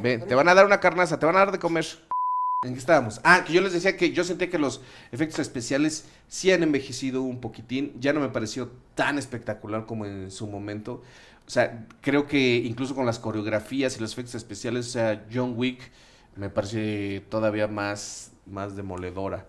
[0.00, 1.86] Ven, te van a dar una carnaza, te van a dar de comer.
[2.64, 3.20] ¿En qué estábamos?
[3.22, 4.80] Ah, que yo les decía que yo sentía que los
[5.12, 7.94] efectos especiales sí han envejecido un poquitín.
[8.00, 11.02] Ya no me pareció tan espectacular como en su momento.
[11.46, 15.54] O sea, creo que incluso con las coreografías y los efectos especiales, o sea, John
[15.56, 15.90] Wick
[16.34, 19.46] me parece todavía más, más demoledora.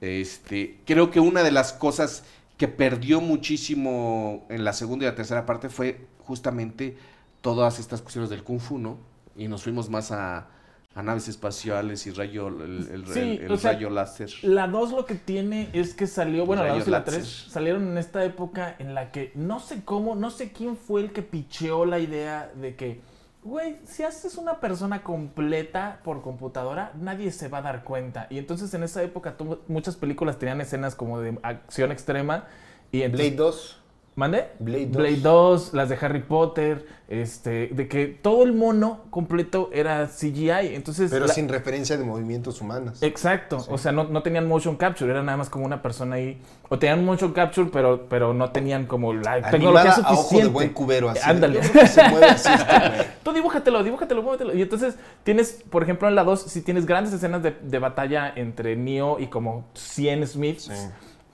[0.00, 2.24] Este, creo que una de las cosas
[2.56, 6.96] que perdió muchísimo en la segunda y la tercera parte fue justamente
[7.42, 8.98] todas estas cuestiones del kung fu, ¿no?
[9.36, 10.46] Y nos fuimos más a,
[10.94, 14.30] a naves espaciales y rayo, el, el- Sí, el- el o sea, rayo láser.
[14.42, 17.14] La 2 lo que tiene es que salió, bueno, la Rayo 2 y la láser.
[17.14, 21.02] 3 salieron en esta época en la que no sé cómo, no sé quién fue
[21.02, 23.00] el que picheó la idea de que,
[23.44, 28.26] güey, si haces una persona completa por computadora, nadie se va a dar cuenta.
[28.30, 29.36] Y entonces en esa época
[29.68, 32.44] muchas películas tenían escenas como de acción extrema
[32.90, 33.82] y entonces, Blade 2.
[34.16, 34.46] ¿Mande?
[34.60, 34.96] Blade 2.
[34.96, 40.74] Blade 2, las de Harry Potter, este, de que todo el mono completo era CGI.
[40.74, 43.02] Entonces, Pero la- sin referencia de movimientos humanos.
[43.02, 46.40] Exacto, o sea, no, no tenían motion capture, era nada más como una persona ahí.
[46.70, 50.08] O tenían motion capture, pero, pero no tenían como la tecnología Animada suficiente.
[50.08, 51.20] a ojo de buen cubero, así.
[51.22, 51.62] Ándale.
[51.62, 53.10] Se mueve así este.
[53.22, 54.54] Tú dibújatelo, dibújatelo, muévetelo.
[54.54, 54.94] Y entonces
[55.24, 59.18] tienes, por ejemplo, en la 2, si tienes grandes escenas de, de batalla entre Neo
[59.20, 60.62] y como 100 Smiths.
[60.64, 60.72] Sí.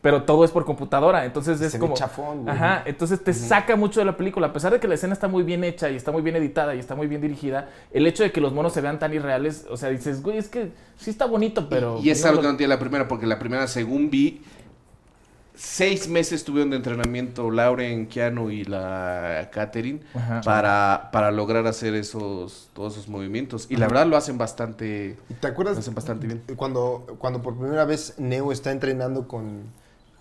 [0.02, 1.24] Pero todo es por computadora.
[1.24, 1.94] Entonces es Se ve como.
[1.94, 2.54] chafón, güey.
[2.54, 4.48] Ajá, entonces te saca mucho de la película.
[4.48, 6.74] A pesar de que la escena está muy bien hecha y está muy bien editada
[6.74, 9.64] y está muy bien dirigida, el hecho de que los monos se vean tan irreales,
[9.70, 12.00] o sea, dices, güey, es que sí está bonito, pero.
[12.02, 14.42] y es algo que no tiene la primera, porque la primera, según vi,
[15.54, 20.40] seis meses tuvieron de entrenamiento Lauren, Keanu y la Catherine Ajá.
[20.40, 23.66] para, para lograr hacer esos, todos esos movimientos.
[23.70, 26.42] Y la verdad lo hacen bastante, ¿Te acuerdas lo hacen bastante bien.
[26.56, 29.62] cuando, cuando por primera vez Neo está entrenando con,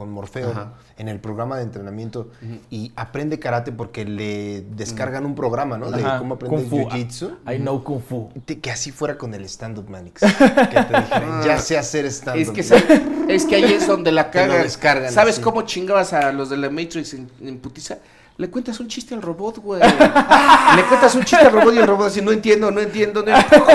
[0.02, 0.74] con Morfeo Ajá.
[0.98, 2.30] en el programa de entrenamiento
[2.72, 5.92] y aprende karate porque le descargan un programa, ¿no?
[5.92, 6.48] De Ajá, cómo Fu.
[6.88, 7.36] jiu-jitsu.
[7.48, 8.32] I know Kung Fu.
[8.60, 10.22] Que así fuera con el stand-up, Manix.
[10.72, 12.42] Que te dijeran, ya sé hacer stand-up.
[12.42, 14.64] Es que, sabe- es que ahí es donde la cagan.
[14.64, 15.44] descargan ¿Sabes así.
[15.44, 18.00] cómo chingabas a los de la Matrix en, en putiza?
[18.38, 19.82] Le cuentas un chiste al robot, güey.
[20.76, 23.24] Le cuentas un chiste al robot y el robot así, no entiendo, no entiendo.
[23.24, 23.68] no entiendo".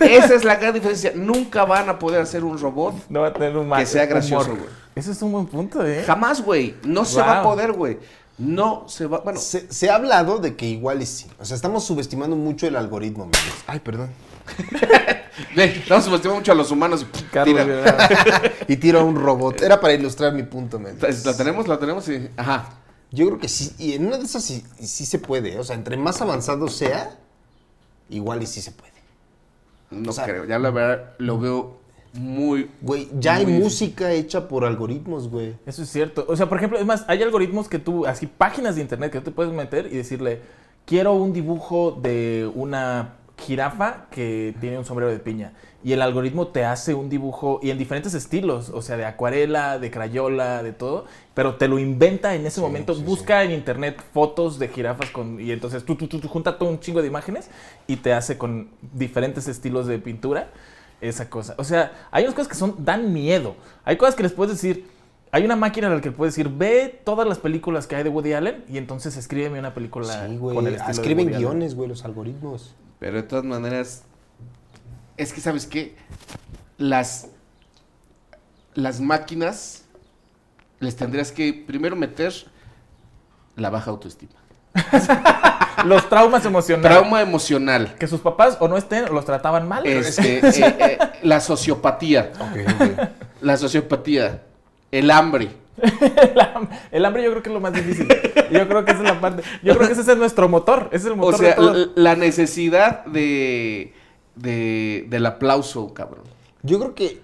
[0.00, 1.12] Esa es la gran diferencia.
[1.14, 4.06] Nunca van a poder hacer un robot No va a tener un mal que sea
[4.06, 4.79] gracioso, güey.
[5.00, 6.04] Ese es un buen punto, ¿eh?
[6.06, 6.74] Jamás, güey.
[6.84, 7.98] No se va a poder, güey.
[8.38, 9.20] No se va.
[9.20, 11.26] Bueno, Se, se ha hablado de que igual y sí.
[11.38, 13.64] O sea, estamos subestimando mucho el algoritmo, Manix.
[13.66, 14.10] Ay, perdón.
[15.56, 17.06] estamos subestimando mucho a los humanos.
[17.18, 17.64] y Carlos, tira.
[17.64, 18.42] ¿verdad?
[18.68, 19.62] Y tiro a un robot.
[19.62, 21.24] Era para ilustrar mi punto, Manix.
[21.24, 22.28] La tenemos, la tenemos y.
[22.36, 22.76] Ajá.
[23.12, 25.58] Yo creo que sí, y en una de esas sí, sí se puede.
[25.58, 27.18] O sea, entre más avanzado sea,
[28.08, 28.92] igual y sí se puede.
[29.90, 30.44] No O sea- creo.
[30.44, 31.79] Ya la verdad lo veo
[32.12, 32.70] muy.
[32.80, 33.64] Güey, ya hay difícil.
[33.64, 35.54] música hecha por algoritmos, güey.
[35.66, 36.24] Eso es cierto.
[36.28, 39.18] O sea, por ejemplo, es más, hay algoritmos que tú, así páginas de internet que
[39.18, 40.40] tú te puedes meter y decirle,
[40.86, 45.52] quiero un dibujo de una jirafa que tiene un sombrero de piña.
[45.82, 49.78] Y el algoritmo te hace un dibujo y en diferentes estilos, o sea, de acuarela,
[49.78, 52.94] de crayola, de todo, pero te lo inventa en ese momento.
[52.94, 56.58] sí, Busca en internet fotos de jirafas con y entonces tú, tú, tú, tú junta
[56.58, 57.48] todo un chingo de imágenes
[57.86, 60.48] y te hace con diferentes estilos de pintura
[61.00, 61.54] esa cosa.
[61.58, 63.56] O sea, hay unas cosas que son dan miedo.
[63.84, 64.86] Hay cosas que les puedes decir,
[65.32, 68.10] hay una máquina en la que puedes decir, ve todas las películas que hay de
[68.10, 70.56] Woody Allen y entonces escríbeme una película Sí, güey.
[70.56, 72.74] con el estilo de Escriben Woody guiones, güey, los algoritmos.
[72.98, 74.02] Pero de todas maneras,
[75.16, 75.96] es que sabes qué,
[76.78, 77.28] las
[78.74, 79.84] las máquinas
[80.78, 82.32] les tendrías que primero meter
[83.56, 84.39] la baja autoestima,
[85.84, 86.90] Los traumas emocionales.
[86.90, 89.86] trauma emocional, Que sus papás o no estén o los trataban mal.
[89.86, 92.32] este, eh, eh, la sociopatía,
[93.40, 94.42] la sociopatía,
[94.92, 95.48] el hambre.
[95.80, 98.06] el, ham- el hambre yo creo que es lo más difícil.
[98.52, 99.42] Yo creo que esa es la parte.
[99.62, 100.88] Yo creo que ese es nuestro motor.
[100.92, 101.72] Ese es el O motor sea, de todo.
[101.72, 103.94] la, la necesidad de,
[104.36, 106.24] de del aplauso, cabrón.
[106.62, 107.22] Yo creo que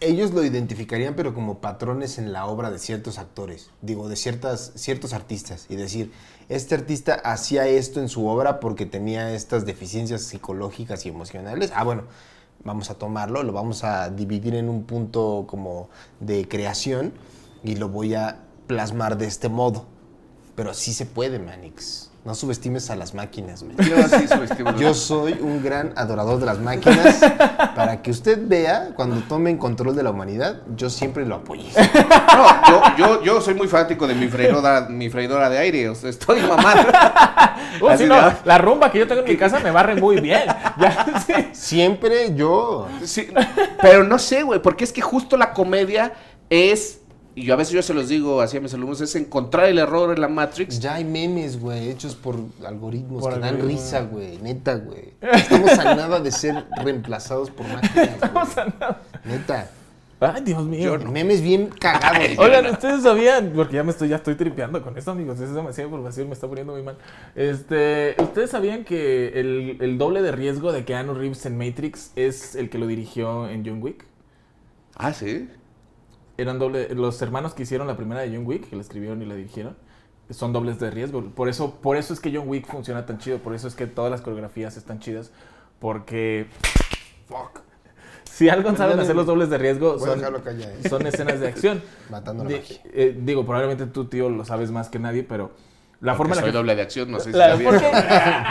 [0.00, 4.72] ellos lo identificarían, pero como patrones en la obra de ciertos actores, digo, de ciertas,
[4.74, 5.64] ciertos artistas.
[5.70, 6.12] Y decir,
[6.48, 11.72] este artista hacía esto en su obra porque tenía estas deficiencias psicológicas y emocionales.
[11.74, 12.04] Ah, bueno,
[12.64, 15.88] vamos a tomarlo, lo vamos a dividir en un punto como
[16.20, 17.12] de creación
[17.64, 19.86] y lo voy a plasmar de este modo.
[20.54, 22.10] Pero sí se puede, Manix.
[22.26, 23.76] No subestimes a las máquinas, man.
[23.76, 24.74] Yo sí subestimo.
[24.76, 27.20] Yo soy un gran adorador de las máquinas.
[27.76, 31.70] Para que usted vea, cuando tomen control de la humanidad, yo siempre lo apoyé.
[32.36, 35.88] No, yo, yo, yo soy muy fanático de mi freidora, mi freidora de aire.
[35.88, 36.40] O sea, estoy
[37.96, 40.42] sí, de- no, la rumba que yo tengo en mi casa me barre muy bien.
[40.78, 41.32] Ya, sí.
[41.52, 42.88] Siempre yo.
[43.04, 43.28] Sí,
[43.80, 46.12] pero no sé, güey, porque es que justo la comedia
[46.50, 47.00] es,
[47.36, 49.78] y yo a veces yo se los digo así a mis alumnos, es encontrar el
[49.78, 50.80] error en la Matrix.
[50.80, 54.38] Ya hay memes, güey, hechos por algoritmos Por que dan risa, güey.
[54.38, 55.12] Neta, güey.
[55.20, 58.66] Estamos a nada de ser reemplazados por máquinas, güey.
[59.26, 59.70] Neta.
[60.18, 60.98] Ay, Dios mío.
[61.12, 62.36] Memes bien cagados.
[62.36, 62.38] güey.
[62.38, 65.88] Oigan, ustedes sabían, porque ya me estoy, ya estoy tripeando con esto, amigos, es demasiada
[65.88, 66.96] información, me está poniendo muy mal.
[67.34, 72.54] Este, ¿ustedes sabían que el, el doble de riesgo de Keanu Reeves en Matrix es
[72.54, 74.06] el que lo dirigió en John Wick?
[74.94, 75.50] Ah, sí.
[76.38, 79.26] Eran doble, los hermanos que hicieron la primera de John Wick, que la escribieron y
[79.26, 79.76] la dirigieron,
[80.30, 81.22] son dobles de riesgo.
[81.30, 83.86] Por eso, por eso es que John Wick funciona tan chido, por eso es que
[83.86, 85.30] todas las coreografías están chidas,
[85.78, 86.46] porque
[87.28, 87.60] fuck.
[88.24, 90.88] Si algo saben Perdón, hacer los dobles de riesgo son, ya, ¿eh?
[90.90, 91.82] son escenas de acción.
[92.10, 92.80] Matando la Di- magia.
[92.92, 95.52] eh, digo, probablemente tú, tío, lo sabes más que nadie, pero
[96.02, 96.56] la Porque forma en la que...
[96.58, 97.72] doble de acción, no sé si la- sabías.
[97.72, 97.90] porque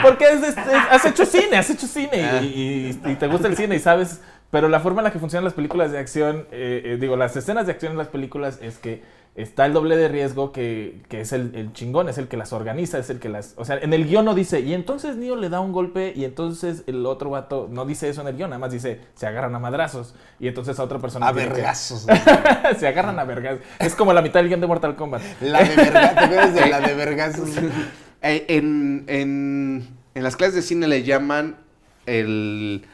[0.02, 2.42] porque es- es- es- has hecho cine, has hecho cine Ah.
[2.42, 2.46] y,
[3.06, 4.20] y- y te gusta el cine y sabes,
[4.56, 7.36] pero la forma en la que funcionan las películas de acción, eh, eh, digo, las
[7.36, 9.02] escenas de acción en las películas es que
[9.34, 12.54] está el doble de riesgo que, que es el, el chingón, es el que las
[12.54, 13.52] organiza, es el que las...
[13.58, 16.24] O sea, en el guion no dice, y entonces Neo le da un golpe y
[16.24, 19.54] entonces el otro vato no dice eso en el guion, nada más dice, se agarran
[19.54, 21.28] a madrazos y entonces a otra persona...
[21.28, 22.06] A que- vergazos.
[22.78, 23.58] se agarran a vergas.
[23.78, 25.20] Es como la mitad del guion de Mortal Kombat.
[25.42, 26.14] La de vergazos.
[26.14, 27.50] ¿Te acuerdas de la de vergazos?
[28.22, 31.56] Eh, en, en, en las clases de cine le llaman
[32.06, 32.86] el,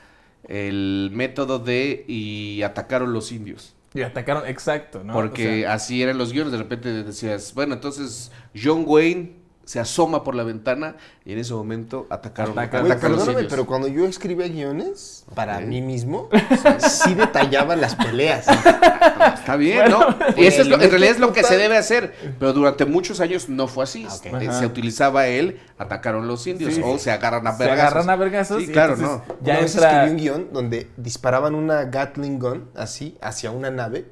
[0.49, 3.75] el método de y atacaron los indios.
[3.95, 5.13] Y atacaron, exacto, ¿no?
[5.13, 6.53] Porque O sea, así eran los guiones.
[6.53, 11.55] De repente decías, bueno, entonces John Wayne se asoma por la ventana y en ese
[11.55, 16.29] momento atacaron, Ataca- Güey, atacan los perdóname, pero cuando yo escribía guiones para mí mismo,
[16.79, 18.47] sí detallaba las peleas.
[19.35, 20.01] Está bien, ¿no?
[20.37, 22.13] Y eso es lo, en Pues, realidad es lo que se debe hacer.
[22.39, 24.07] Pero durante muchos años no fue así.
[24.09, 24.39] Ah.
[24.41, 24.49] Eh.
[24.59, 26.75] Se utilizaba él, atacaron los indios.
[26.75, 26.83] Sí.
[26.85, 27.83] O se agarran a se vergazos.
[27.93, 28.63] agarran a vergazos.
[28.65, 29.23] Sí, y claro, no.
[29.43, 29.91] Ya Una vez entra.
[30.05, 34.07] escribí un guion donde disparaban una Gatling gun, así, hacia una nave.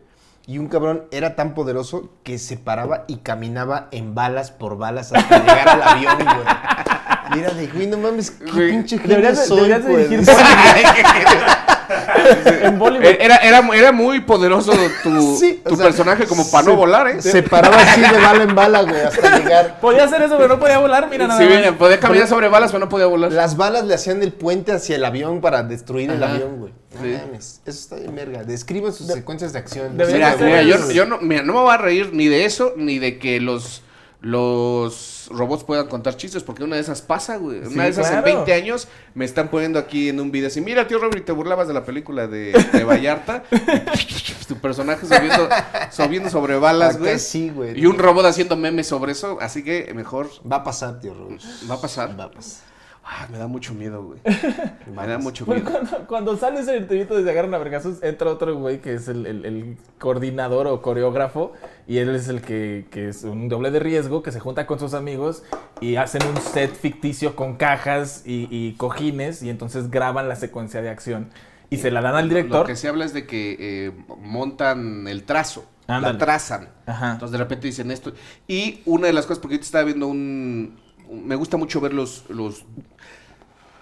[0.51, 5.12] Y un cabrón era tan poderoso que se paraba y caminaba en balas por balas
[5.12, 7.36] hasta llegar al avión, güey.
[7.36, 10.28] Y era de, güey, no mames, qué Güey, pinche deberías soy, deberías dirigir
[12.64, 13.05] en Bollywood.
[13.20, 14.72] Era, era, era muy poderoso
[15.05, 17.22] tu, Sí, o tu sea, personaje como para no volar, ¿eh?
[17.22, 19.78] Se paraba así de bala en bala, güey, hasta llegar.
[19.80, 21.09] Podía hacer eso, pero no podía volar.
[21.09, 21.59] Mira, nada Sí, más.
[21.59, 23.30] mira, podía caminar sobre balas, pero no podía volar.
[23.30, 26.79] Las balas le hacían del puente hacia el avión para destruir el avión, güey.
[26.95, 27.16] No Sí.
[27.24, 28.43] mames, eso está bien verga.
[28.45, 29.97] Describan sus secuencias de acción.
[29.97, 32.74] debería Mira, mira, yo, yo no, mira, no me voy a reír ni de eso,
[32.76, 33.82] ni de que los,
[34.20, 37.59] los robots puedan contar chistes, porque una de esas pasa, güey.
[37.61, 38.26] Una de esas claro.
[38.26, 41.32] en 20 años me están poniendo aquí en un video así, mira, tío Robert, te
[41.32, 43.45] burlabas de la película de, de Vallarta.
[44.49, 45.49] tu personaje subiendo,
[45.93, 47.18] subiendo sobre balas, güey.
[47.20, 47.78] sí, güey.
[47.78, 51.41] Y un robot haciendo memes sobre eso, así que mejor Va a pasar, tío Robert.
[51.70, 52.18] va a pasar.
[52.18, 52.69] Va a pasar.
[53.12, 54.20] Ah, me da mucho miedo, güey.
[54.94, 55.64] Me da mucho miedo.
[55.68, 59.08] cuando, cuando sale ese entrevista de se agarran a vergazos, entra otro güey que es
[59.08, 61.52] el, el- el coordinador o coreógrafo
[61.88, 64.78] y él es el que, que es un doble de riesgo que se junta con
[64.78, 65.42] sus amigos
[65.80, 70.80] y hacen un set ficticio con cajas y, y cojines y entonces graban la secuencia
[70.80, 71.30] de acción
[71.68, 72.64] y se la dan al Lo director.
[72.66, 76.12] que se habla es de que eh, montan el trazo, Ándale.
[76.14, 76.68] la trazan.
[76.86, 77.12] Ajá.
[77.14, 78.12] Entonces de repente dicen esto.
[78.46, 80.78] Y una de las cosas, porque ahorita estaba viendo un...
[81.08, 82.24] un- me gusta mucho ver los...
[82.30, 82.64] los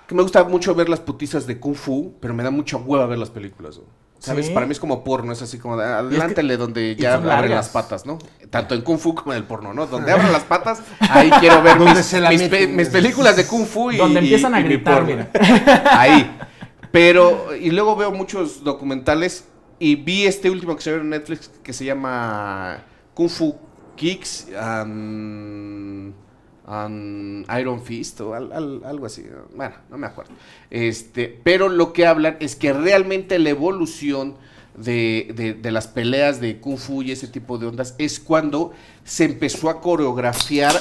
[0.09, 3.07] que me gusta mucho ver las putizas de Kung Fu, pero me da mucha hueva
[3.07, 3.77] ver las películas.
[3.77, 3.89] güey.
[4.19, 4.47] ¿Sabes?
[4.47, 4.53] Sí.
[4.53, 7.51] Para mí es como porno, es así como, de, adelántale donde ya abren largas.
[7.51, 8.19] las patas, ¿no?
[8.51, 9.87] Tanto en Kung Fu como en el porno, ¿no?
[9.87, 14.19] Donde abren las patas, ahí quiero ver mis, pe- películas de Kung Fu y Donde
[14.19, 15.09] empiezan a gritar, porno.
[15.09, 15.31] mira.
[15.93, 16.37] Ahí.
[16.91, 19.45] Pero, y luego veo muchos documentales
[19.79, 22.83] y vi este último que se ve en Netflix que se llama
[23.15, 23.57] Kung Fu
[23.95, 24.49] Kicks
[26.71, 29.25] and Iron Fist o al- al- algo así.
[29.55, 30.33] Bueno, no me acuerdo.
[30.71, 34.37] Este, pero lo que hablan es que realmente la evolución
[34.77, 38.73] de, de- de las peleas de Kung Fu y ese tipo de ondas es cuando
[39.03, 40.75] se empezó a coreografiar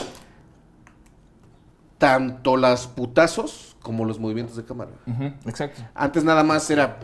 [1.97, 4.91] tanto las putazos como los movimientos de cámara.
[5.45, 5.81] Exacto.
[5.95, 6.99] Antes nada más era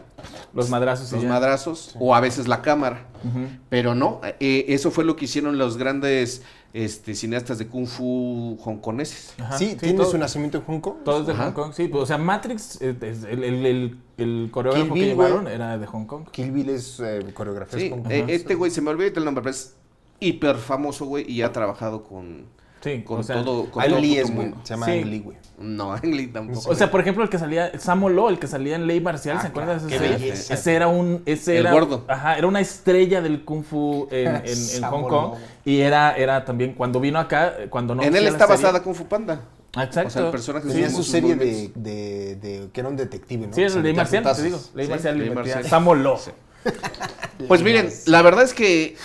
[0.54, 1.30] Los madrazos los ya.
[1.30, 3.06] madrazos o a veces la cámara.
[3.70, 6.42] Pero no, eh, eso fue lo que hicieron los grandes
[6.74, 9.34] este, cineastas de Kung Fu hongkoneses.
[9.40, 10.96] Ajá, sí, tiene su nacimiento en Hong Kong.
[11.06, 11.46] Todo es de Ajá.
[11.46, 11.90] Hong Kong, sí.
[11.94, 12.96] O sea, Matrix, eh,
[13.30, 16.26] el, el, el- el coreógrafo que llevaron era de Hong Kong.
[16.32, 17.80] Kill Bill es eh, coreografía.
[17.80, 18.12] Sí, es Hong Kong.
[18.12, 19.76] eh, este güey se me olvidó el nombre, pero es
[20.20, 22.46] hiper famoso, güey, y ha trabajado con,
[22.84, 24.48] Sí, con o sea, todo, con todo Lee es, güey.
[24.50, 24.62] mundo.
[24.64, 24.92] Se llama Sí.
[24.92, 25.38] Ang Lee, güey.
[25.60, 26.70] No, Ang Lee tampoco.
[26.70, 29.38] O sea, por ejemplo, el que salía, Samo Lo, el que salía en Ley Marcial,
[29.38, 30.16] Ah, ¿se acuerdan de claro, ese?
[30.18, 30.54] qué belleza.
[30.54, 32.04] Ese era un, ese El era, gordo.
[32.10, 35.08] Ajá, era una estrella del Kung Fu en, en- en Hong.
[35.08, 35.34] Kong.
[35.64, 38.84] Y era, era también, cuando vino acá, eh, cuando no en él está serie- basada
[38.84, 39.42] Kung Fu Panda.
[39.76, 40.08] Ah, Exacto.
[40.10, 43.48] O sea, el personaje Tenía Sí, su serie de, de, de- que era un detective,
[43.48, 43.54] ¿no?
[43.54, 44.60] Sí, es Ley Marcial, te digo.
[44.76, 45.70] Ley Sí, Marcial Ley le metía Marcial.
[45.70, 46.18] Samo Lo.
[46.18, 46.32] Sí.
[47.48, 48.96] Pues miren, la verdad es que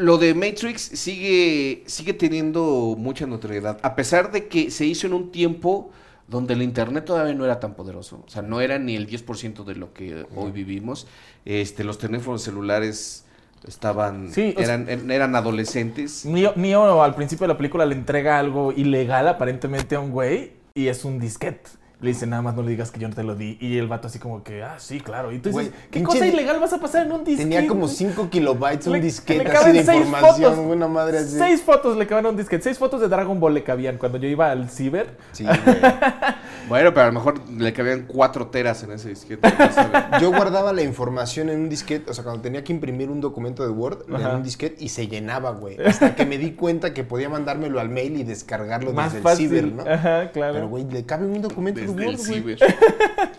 [0.00, 5.12] lo de Matrix sigue, sigue teniendo mucha notoriedad, a pesar de que se hizo en
[5.12, 5.90] un tiempo
[6.26, 9.64] donde el internet todavía no era tan poderoso, o sea, no era ni el 10%
[9.64, 11.06] de lo que hoy vivimos.
[11.44, 13.26] Este, los teléfonos celulares
[13.66, 16.24] estaban Sí, eran, eran adolescentes.
[16.24, 20.52] Neo, Neo al principio de la película le entrega algo ilegal aparentemente a un güey
[20.74, 21.68] y es un disquete.
[22.00, 23.58] Le dice, nada más no le digas que yo no te lo di.
[23.60, 25.32] Y el vato así como que, ah, sí, claro.
[25.32, 27.50] Y tú dices, Güey, ¿qué pinche cosa ilegal vas a pasar en un disquete?
[27.50, 27.94] Tenía como güey?
[27.94, 30.72] 5 kilobytes, un Le- disquete le así caben de seis información, fotos.
[30.76, 31.36] una madre así.
[31.38, 32.62] Seis fotos le caben a un disquete.
[32.64, 35.16] Seis fotos de Dragon Ball le cabían cuando yo iba al ciber.
[35.32, 35.76] Sí, güey.
[36.68, 39.48] Bueno, pero a lo mejor le cabían cuatro teras en ese disquete.
[39.58, 39.98] no sabe.
[40.20, 43.62] Yo guardaba la información en un disquete, o sea, cuando tenía que imprimir un documento
[43.64, 44.18] de Word, Ajá.
[44.22, 45.76] daba un disquete y se llenaba, güey.
[45.84, 49.36] Hasta que me di cuenta que podía mandármelo al mail y descargarlo Más desde el
[49.36, 49.82] ciber, ¿no?
[49.82, 50.54] Ajá, claro.
[50.54, 52.56] Pero, güey, le cabe un documento de Desde el Word, güey.
[52.58, 52.76] ciber.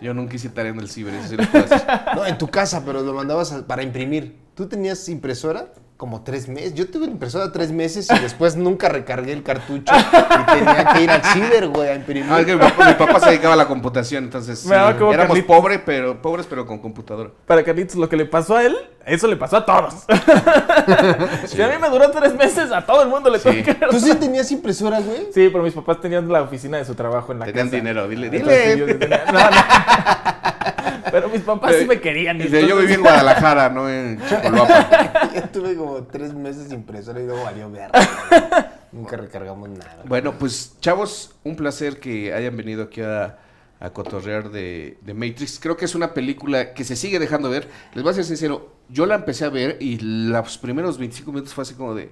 [0.00, 1.66] Yo nunca hice tarea en el ciber, eso sí lo puedo.
[2.14, 4.36] No, en tu casa, pero lo mandabas a- para imprimir.
[4.54, 5.72] ¿Tú tenías impresora?
[6.02, 6.74] Como tres meses.
[6.74, 11.08] Yo tuve impresora tres meses y después nunca recargué el cartucho y tenía que ir
[11.12, 12.26] al ciber, güey, a imprimir.
[12.28, 14.80] Ah, es que mi, papá, mi papá se dedicaba a la computación, entonces Me sí,
[14.98, 15.56] como éramos Carlitos.
[15.56, 17.30] pobres, pero pobres pero con computadora.
[17.46, 18.76] Para Carlitos, lo que le pasó a él,
[19.06, 19.94] eso le pasó a todos.
[21.46, 23.62] Si a mí me duró tres meses, a todo el mundo le Sí.
[23.62, 23.86] toca.
[23.88, 25.26] ¿Tú sí tenías impresora, güey?
[25.32, 27.76] Sí, pero mis papás tenían la oficina de su trabajo en la Tenían casa.
[27.76, 28.92] dinero, dile, Entonces, dile.
[28.92, 30.91] yo tenía- no, no.
[31.12, 32.40] Pero mis papás sí me querían.
[32.40, 35.30] y Dice, yo entonces- viví en Guadalajara, no en Chicoloapa.
[35.34, 38.78] Yo tuve como tres meses impresora y luego valió verga.
[38.90, 40.02] Nunca recargamos nada.
[40.06, 43.38] Bueno, pues chavos, un placer que hayan venido aquí a,
[43.80, 45.58] a cotorrear de, de Matrix.
[45.60, 47.68] Creo que es una película que se sigue dejando ver.
[47.94, 51.54] Les voy a ser sincero, yo la empecé a ver y los primeros 25 minutos
[51.54, 52.10] fue así como de...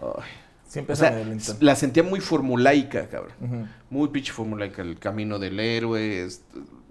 [0.00, 0.24] ay.
[0.66, 1.16] Sí O sea,
[1.60, 3.68] la sentía muy formulaica, cabrón.
[3.90, 4.82] Muy pinche formulaica.
[4.82, 6.24] El camino del héroe.
[6.24, 6.42] es-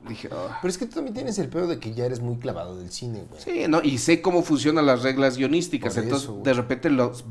[0.08, 0.60] dije, ah.
[0.62, 2.92] Pero es que tú también tienes el pedo de que ya eres muy clavado del
[2.92, 3.42] cine, güey.
[3.42, 5.94] Sí, no, y sé cómo funcionan las reglas guionísticas.
[5.96, 7.26] Por entonces, eso, de repente los,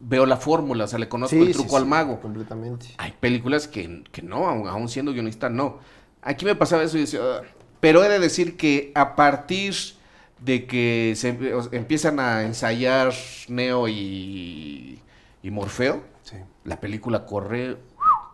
[0.00, 2.20] veo la fórmula, o sea, le conozco Sí, el truco sí, al mago.
[2.20, 2.86] Completamente.
[2.98, 5.78] Hay películas que, que no, aun, aun siendo guionista, no.
[6.22, 7.42] Aquí me pasaba eso y decía, "Ah".
[7.80, 9.74] pero he de decir que a partir
[10.44, 11.36] de que se
[11.72, 13.12] empiezan a ensayar
[13.48, 15.00] Neo y,
[15.42, 16.36] y Morfeo, Sí.
[16.64, 17.76] la película corre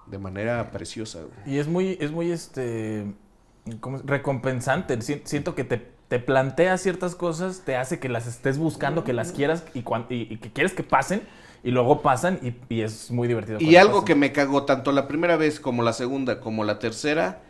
[0.06, 1.20] de manera preciosa.
[1.20, 1.56] güey.
[1.56, 3.06] Y es muy, es muy este
[3.80, 4.06] ¿cómo es?
[4.06, 5.00] recompensante.
[5.02, 9.12] Si- Siento que te, te plantea ciertas cosas, te hace que las estés buscando, que
[9.12, 11.22] las quieras y, y- y que quieres que pasen,
[11.62, 13.58] y luego pasan y, y es muy divertido.
[13.60, 14.04] Y algo pasan.
[14.06, 17.42] que me cagó tanto la primera vez como la segunda como la tercera,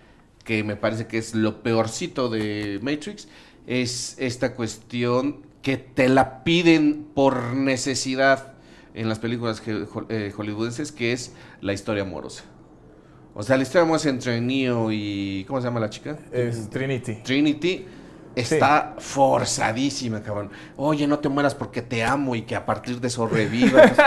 [0.44, 3.28] que me parece que es lo peorcito de Matrix,
[3.66, 8.52] es esta cuestión que te la piden por necesidad
[8.92, 12.44] en las películas que- eh, hollywoodenses, que es la historia amorosa.
[13.34, 15.44] O sea, la historia amorosa entre Neo y...
[15.48, 16.16] ¿Cómo se llama la chica?
[16.30, 17.14] Es Trinity.
[17.24, 17.84] Trinity
[18.36, 20.50] está forzadísima, cabrón.
[20.76, 23.82] Oye, no te mueras porque te amo y que a partir de eso reviva.
[23.84, 24.04] Entonces,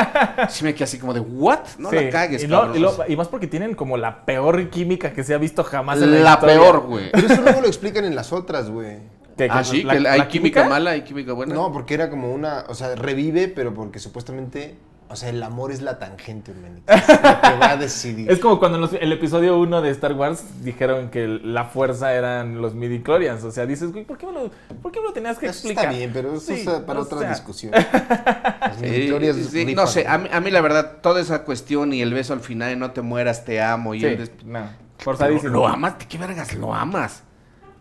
[0.49, 1.59] sí me quedé así como de, ¿what?
[1.77, 2.77] No Sí, la cagues, y, no- cabrón.
[2.77, 6.01] y lo- y más porque tienen como la peor química que se ha visto jamás
[6.01, 6.55] en la, la historia.
[6.55, 7.11] peor, güey.
[7.11, 8.97] Pero eso luego lo explican en las otras, güey.
[9.37, 11.53] ¿Qué- Ah, sí, la- que hay química mala, hay química buena.
[11.53, 14.75] No, porque era como una, o sea, revive, pero porque supuestamente,
[15.09, 16.53] o sea, el amor es la tangente.
[16.53, 18.29] Lo que va a decidir.
[18.31, 22.13] Es como cuando en los- el episodio 1 de Star Wars dijeron que la fuerza
[22.13, 23.43] eran los midi-chlorians.
[23.43, 24.51] O sea, dices, güey, ¿por qué me lo,
[24.81, 25.85] por qué me lo tenías que Eso explicar?
[25.85, 27.71] está bien, pero eso Sí, es para otra sea, discusión.
[27.73, 31.93] Las Sí, midichlorians sí, no sé, a mí, a mí la verdad, toda esa cuestión
[31.93, 33.93] y el beso al final, y no te mueras, te amo.
[33.95, 34.67] Y Sí, el des- no, ¿Lo,
[34.99, 35.51] forzadísimo.
[35.53, 35.99] lo amas?
[35.99, 37.23] ¿De qué vergas lo amas?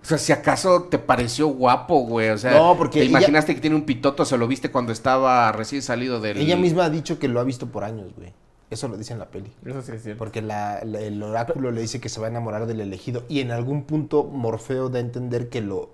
[0.07, 2.29] O sea, si acaso te pareció guapo, güey.
[2.29, 4.93] O sea, No, porque te ella- imaginaste que tiene un pitoto, se lo viste cuando
[4.93, 6.37] estaba recién salido del.
[6.39, 8.33] Ella misma ha dicho que lo ha visto por años, güey.
[8.71, 9.51] Eso lo dice en la peli.
[9.65, 10.19] Eso sí es cierto.
[10.19, 13.25] Porque la- la- el oráculo le dice que se va a enamorar del elegido.
[13.29, 15.91] Y en algún punto Morfeo da a entender que lo,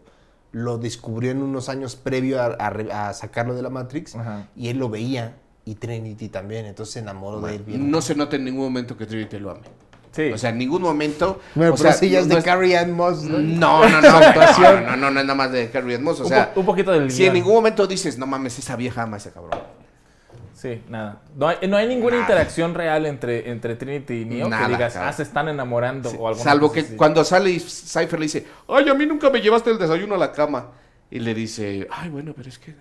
[0.53, 4.15] lo descubrió en unos años previo a, a re- a sacarlo de la Matrix.
[4.15, 4.47] Ajá.
[4.57, 5.37] Y él lo veía.
[5.65, 6.67] Y Trinity también.
[6.67, 7.91] Entonces se enamoró de él bien.
[7.91, 9.61] No se nota en ningún momento que Trinity lo ame.
[10.13, 10.31] Sí.
[10.31, 11.41] O sea, en ningún momento.
[11.55, 13.39] Bueno, o pero sea, sí ya es no de Carrie Ann Moss, ¿no?
[13.39, 14.21] No, no, no.
[14.21, 16.21] No, no, no, es nada más de Carrie Ann Moss.
[16.21, 18.77] O Un sea, po- un poquito del si en ningún momento dices, no mames, esa
[18.77, 19.59] vieja ama a ese cabrón.
[20.55, 21.23] Sí, nada.
[21.35, 22.23] No hay, no hay ninguna Nada.
[22.23, 25.09] interacción real entre, entre Trinity y Neo Nada, que digas, cabrón.
[25.09, 28.89] ah, se están enamorando o algo Salvo que cuando sale y Cypher le dice, ay,
[28.89, 30.69] a mí nunca me llevaste el desayuno a la cama.
[31.11, 32.75] Y le dice, ay, bueno, pero es que.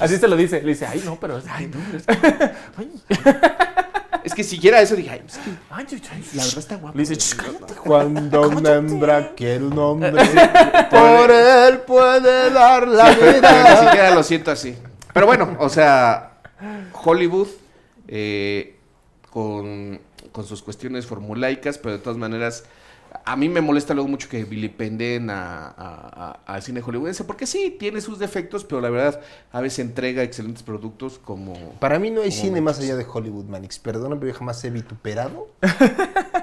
[0.00, 0.60] Así se lo dice.
[0.62, 1.40] Le dice, ay, no, pero...
[1.48, 3.38] Ay, no, pero es que.
[4.28, 6.22] Es que siquiera eso dije, ay, es que Ay, ay, ay.
[6.34, 6.96] la verdad está guapo.
[6.98, 10.12] Le dice, "Shh, cállate, Cuando una hembra quiere un hombre,
[10.90, 13.76] por él puede dar la Pero ni vida.
[13.84, 14.76] siquiera lo siento así.
[15.12, 16.32] Pero bueno, o sea,
[17.04, 17.48] Hollywood
[18.06, 18.76] eh,
[19.30, 20.00] con,
[20.32, 22.64] con sus cuestiones formulaicas, pero de todas maneras,
[23.24, 27.46] a mí me molesta luego mucho que vilipenden a, a- a- al cine hollywoodense, porque
[27.46, 29.20] sí, tiene sus defectos, pero la verdad,
[29.52, 31.54] a veces entrega excelentes productos como...
[31.80, 33.78] Para mí no hay cine más allá de Hollywood, Manix.
[33.78, 35.48] Perdóname, pero yo jamás he vituperado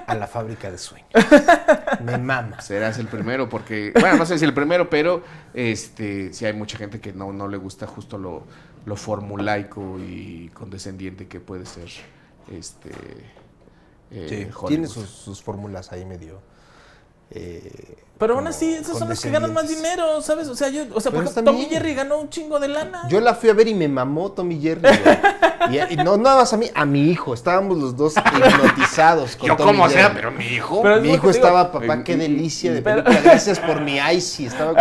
[0.06, 1.08] a la fábrica de sueños.
[2.04, 2.60] Me mama.
[2.60, 5.22] Serás el primero, porque, bueno, no sé si el primero, pero
[5.54, 8.44] este sí hay mucha gente que no, no le gusta justo lo,
[8.84, 11.88] lo formulaico y condescendiente que puede ser
[12.52, 12.90] este
[14.10, 14.68] eh, Sí, Hollywood.
[14.68, 16.40] tiene sus, sus fórmulas ahí medio.
[17.30, 20.48] Eh, Pero aún así, esos son los que ganan más dinero, ¿sabes?
[20.48, 21.66] O sea, yo, o sea, por ejemplo, Tommy.
[21.66, 23.06] Jerry ganó un chingo de lana.
[23.08, 24.82] Yo la fui a ver y me mamó Tommy Jerry.
[25.70, 27.34] Y, y no nada más a mí, a mi hijo.
[27.34, 28.14] Estábamos los dos
[28.66, 30.80] hipnotizados con Yo Tommy como sea, pero mi hijo...
[30.82, 31.30] Pero- Mi hijo digo.
[31.30, 33.30] estaba, papá, qué delicia de pero- película.
[33.32, 34.46] Gracias por mi icy.
[34.46, 34.80] Estaba con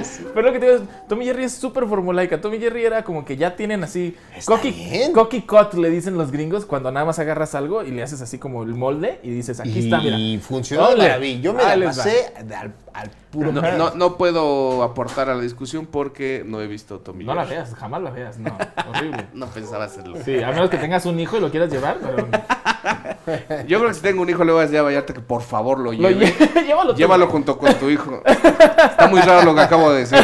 [0.00, 0.24] así.
[0.34, 2.40] Pero lo que te digo es, Tommy Jerry es súper formulaica.
[2.40, 4.16] Tommy Jerry era como que ya tienen así.
[4.44, 8.20] Cocky, cocky cut le dicen los gringos cuando nada más agarras algo y le haces
[8.22, 10.18] así como el molde y dices, aquí está, mira.
[10.18, 11.40] Y funcionó de maravilla.
[11.40, 12.02] Yo me la les va.
[12.04, 13.52] pasé al, al puro.
[13.52, 17.44] No, no, no puedo aportar a la discusión porque no he visto Tommy No la
[17.44, 18.56] veas, jamás la veas, no.
[18.90, 19.26] Horrible.
[19.34, 20.16] No pensaba hacerlo.
[20.24, 22.28] Sí, a menos que tengas un hijo y lo quieras llevar, pero.
[23.66, 25.42] Yo creo que si tengo un hijo le voy a decir a Vallarta que por
[25.42, 26.32] favor lo Lo lleve.
[26.32, 26.94] lle- Llévalo.
[26.94, 28.22] Llévalo junto con tu hijo.
[28.24, 30.18] Está muy raro lo que acabo de decir.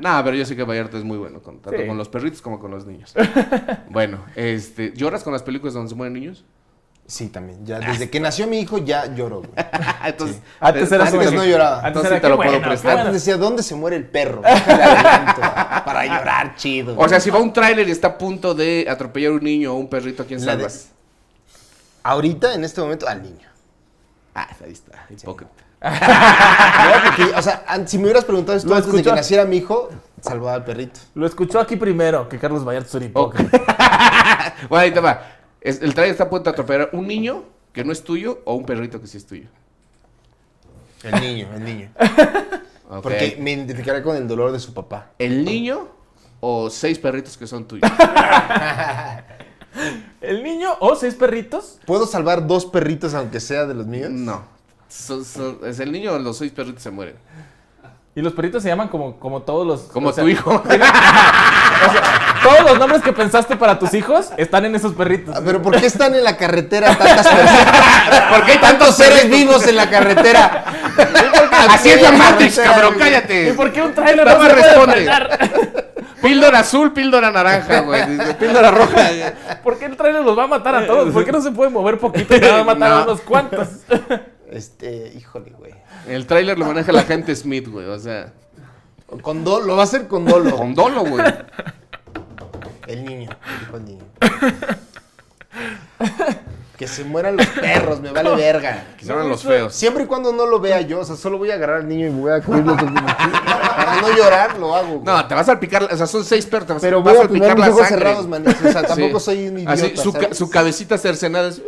[0.00, 1.86] Nah, pero yo sé que Vallarta es muy bueno, con, tanto Sí.
[1.86, 3.14] con los perritos como con los niños.
[3.90, 6.44] Bueno, este, ¿lloras con las películas donde se mueren niños?
[7.10, 7.64] Sí, también.
[7.64, 9.50] Ya, desde que nació mi hijo ya lloro, güey.
[10.04, 11.76] Entonces, Antes era Antes no lloraba.
[11.78, 12.82] Antes Entonces era te lo puedo prestar.
[12.92, 12.98] bueno.
[13.08, 14.42] Antes decía, ¿dónde se muere el perro?
[14.44, 16.94] Adelanto, para llorar chido.
[16.98, 19.76] o sea, si va un tráiler y está a punto de atropellar un niño o
[19.76, 20.88] un perrito, ¿a quién de- salvas?
[22.02, 23.48] ahorita, en este momento, al niño.
[24.34, 25.52] Ah, ahí está, hipócrita.
[25.80, 29.88] Porque, o sea, si me hubieras preguntado esto antes de que naciera mi hijo,
[30.20, 31.00] salvaba al perrito.
[31.14, 33.40] Lo escuchó aquí primero, que Carlos Vallarta es un Ok.
[33.40, 34.54] hipócrita.
[34.68, 35.22] bueno, ahí te va.
[35.60, 38.54] Es- el tráiler está a punto de atropellar un niño que no es tuyo o
[38.54, 39.48] un perrito que sí es tuyo.
[41.02, 41.90] El niño, el niño.
[43.02, 45.10] Porque me identificaré con el dolor de su papá.
[45.18, 45.88] ¿El niño
[46.40, 47.90] o seis perritos que son tuyos?
[50.20, 51.78] ¿El niño o seis perritos?
[51.86, 54.10] ¿Puedo salvar dos perritos aunque sea de los míos?
[54.10, 54.42] No.
[55.66, 57.16] Es el niño o los seis perritos se mueren.
[58.18, 59.82] Y los perritos se llaman como, como todos los...
[59.82, 60.50] Como o sea, tu hijo.
[60.64, 60.82] o sea,
[62.42, 65.36] todos los nombres que pensaste para tus hijos están en esos perritos.
[65.36, 68.28] Ah, Pero ¿por qué están en la carretera tantas personas?
[68.28, 70.64] ¿Por qué hay Tantos seres vivos en la carretera.
[71.70, 73.08] Así es la Matrix, cabrón, güey.
[73.08, 73.52] ¿Y cállate.
[73.54, 74.92] por qué un trailer No no, me se puede responde.
[74.94, 75.38] frenar?
[76.20, 78.02] Píldora azul, píldora naranja, güey.
[78.40, 78.96] Píldora roja.
[79.62, 81.14] ¿Por qué el trailer los va a matar a todos?
[81.14, 83.02] ¿Por qué no se puede mover poquito y nada más matar a No.
[83.04, 83.68] unos cuantos?
[84.50, 85.74] Este, híjole, güey.
[86.06, 87.86] El tráiler lo maneja la gente Smith, güey.
[87.86, 88.32] O sea,
[89.22, 90.56] Con dolo, lo va a hacer con dolo.
[90.56, 91.24] con dolo, güey.
[92.86, 93.30] El niño,
[93.60, 94.04] dijo el niño.
[96.78, 98.84] Que se mueran los perros, me vale verga.
[98.96, 99.74] Que son los feos.
[99.74, 102.06] Siempre y cuando no lo vea yo, o sea, solo voy a agarrar al niño
[102.06, 102.76] y voy a cubrirlo.
[102.76, 104.88] con- Para no llorar, lo hago.
[105.00, 105.04] güey.
[105.04, 107.20] No, te vas a salpicar, o sea, son seis perros, te vas, Pero vas voy
[107.20, 107.98] a a salpicar mis la ojos sangre.
[108.06, 108.44] cerrados, man.
[108.46, 109.24] O sea, tampoco Sí.
[109.24, 109.72] soy un idiota.
[109.72, 111.60] Así, su, su cabecita cercenada es...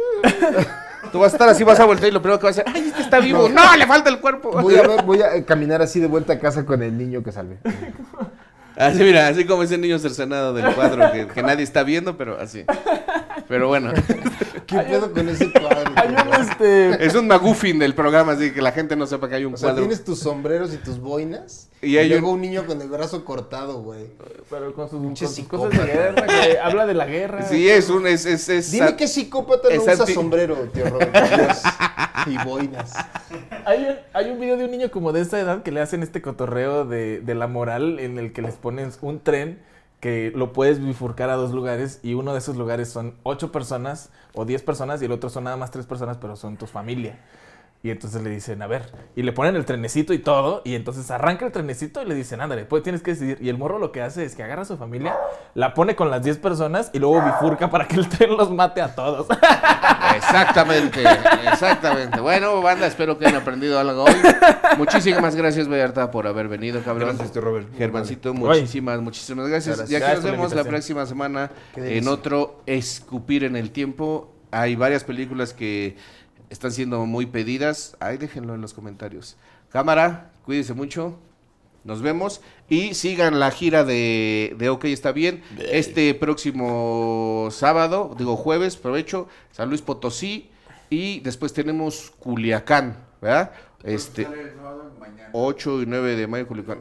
[1.13, 2.73] Tú vas a estar así, vas a voltear y lo primero que vas a hacer,
[2.75, 3.49] ¡ay, este está vivo!
[3.49, 4.51] ¡No, le falta el cuerpo!
[4.61, 7.23] Voy a, ver- voy a eh, caminar así de vuelta a casa con el niño
[7.23, 7.59] que salvé.
[8.77, 12.41] Así, mira, así como ese niño cercenado del cuadro que, que nadie está viendo, pero
[12.41, 12.65] así.
[13.49, 13.93] Pero bueno,
[14.71, 15.93] ¿Qué pedo con ese cuadro?
[15.97, 17.05] Hay un este...
[17.05, 19.57] es un maguffin del programa, así que la gente no sepa que hay un O
[19.57, 19.83] sea, cuadro.
[19.83, 21.69] tienes tus sombreros y tus boinas.
[21.83, 24.07] Y Y, hay luego un- un niño con el brazo cortado, güey.
[24.51, 27.43] Pero con sus, con sus cosas de guerra, que habla de la guerra.
[27.43, 28.07] Sí, es un...
[28.07, 31.13] Es, es, es, Dime qué psicópata no usa anti- sombrero, tío Robert.
[31.13, 31.63] por Dios.
[32.27, 32.93] Y boinas.
[33.65, 36.03] Hay un, hay un video de un niño como de esta edad que le hacen
[36.03, 39.59] este cotorreo de, de la moral en el que les ponen un tren
[40.01, 44.11] que lo puedes bifurcar a dos lugares y uno de esos lugares son ocho personas
[44.35, 47.19] o diez personas y el otro son nada más tres personas pero son tu familia.
[47.83, 51.11] Y entonces le dicen, a ver, y le ponen el trenecito y todo, y entonces
[51.11, 53.39] arranca el trenecito y le dicen, ándale, pues tienes que decidir.
[53.41, 55.17] Y el morro lo que hace es que agarra a su familia,
[55.55, 58.83] la pone con las 10 personas y luego bifurca para que el tren los mate
[58.83, 59.27] a todos.
[60.17, 61.05] Exactamente,
[61.51, 62.21] exactamente.
[62.21, 64.15] Bueno, banda, espero que hayan aprendido algo hoy.
[64.77, 67.17] Muchísimas gracias, Vallarta, por haber venido, cabrón.
[67.17, 67.69] Gracias, Robert.
[67.79, 69.79] Germancito, muchísimas, muchísimas gracias.
[69.79, 69.91] Gracias.
[69.91, 74.35] Y aquí Gracias nos la vemos la próxima semana en otro Escupir en el Tiempo.
[74.51, 75.97] Hay varias películas que
[76.51, 77.97] están siendo muy pedidas.
[78.01, 79.37] Ahí déjenlo en los comentarios.
[79.71, 81.19] Cámara, cuídense mucho.
[81.83, 85.43] Nos vemos y sigan la gira de, de OK está bien.
[85.59, 90.51] Este próximo sábado, digo jueves, provecho, San Luis Potosí
[90.91, 93.53] y después tenemos Culiacán, ¿verdad?
[93.83, 94.29] Este
[95.33, 96.81] 8 y 9 de mayo Culiacán.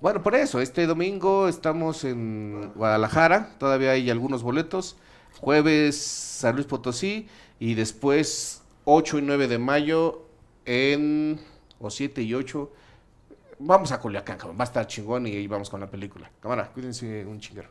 [0.00, 4.96] Bueno, por eso, este domingo estamos en Guadalajara, todavía hay algunos boletos.
[5.40, 7.28] Jueves San Luis Potosí
[7.58, 10.22] y después 8 y 9 de mayo
[10.64, 11.40] en
[11.78, 12.72] o 7 y 8
[13.62, 14.56] Vamos a Culiacán, cabrón.
[14.58, 16.30] Va a estar chingón y ahí vamos con la película.
[16.40, 17.68] Cámara, cuídense un chinguero.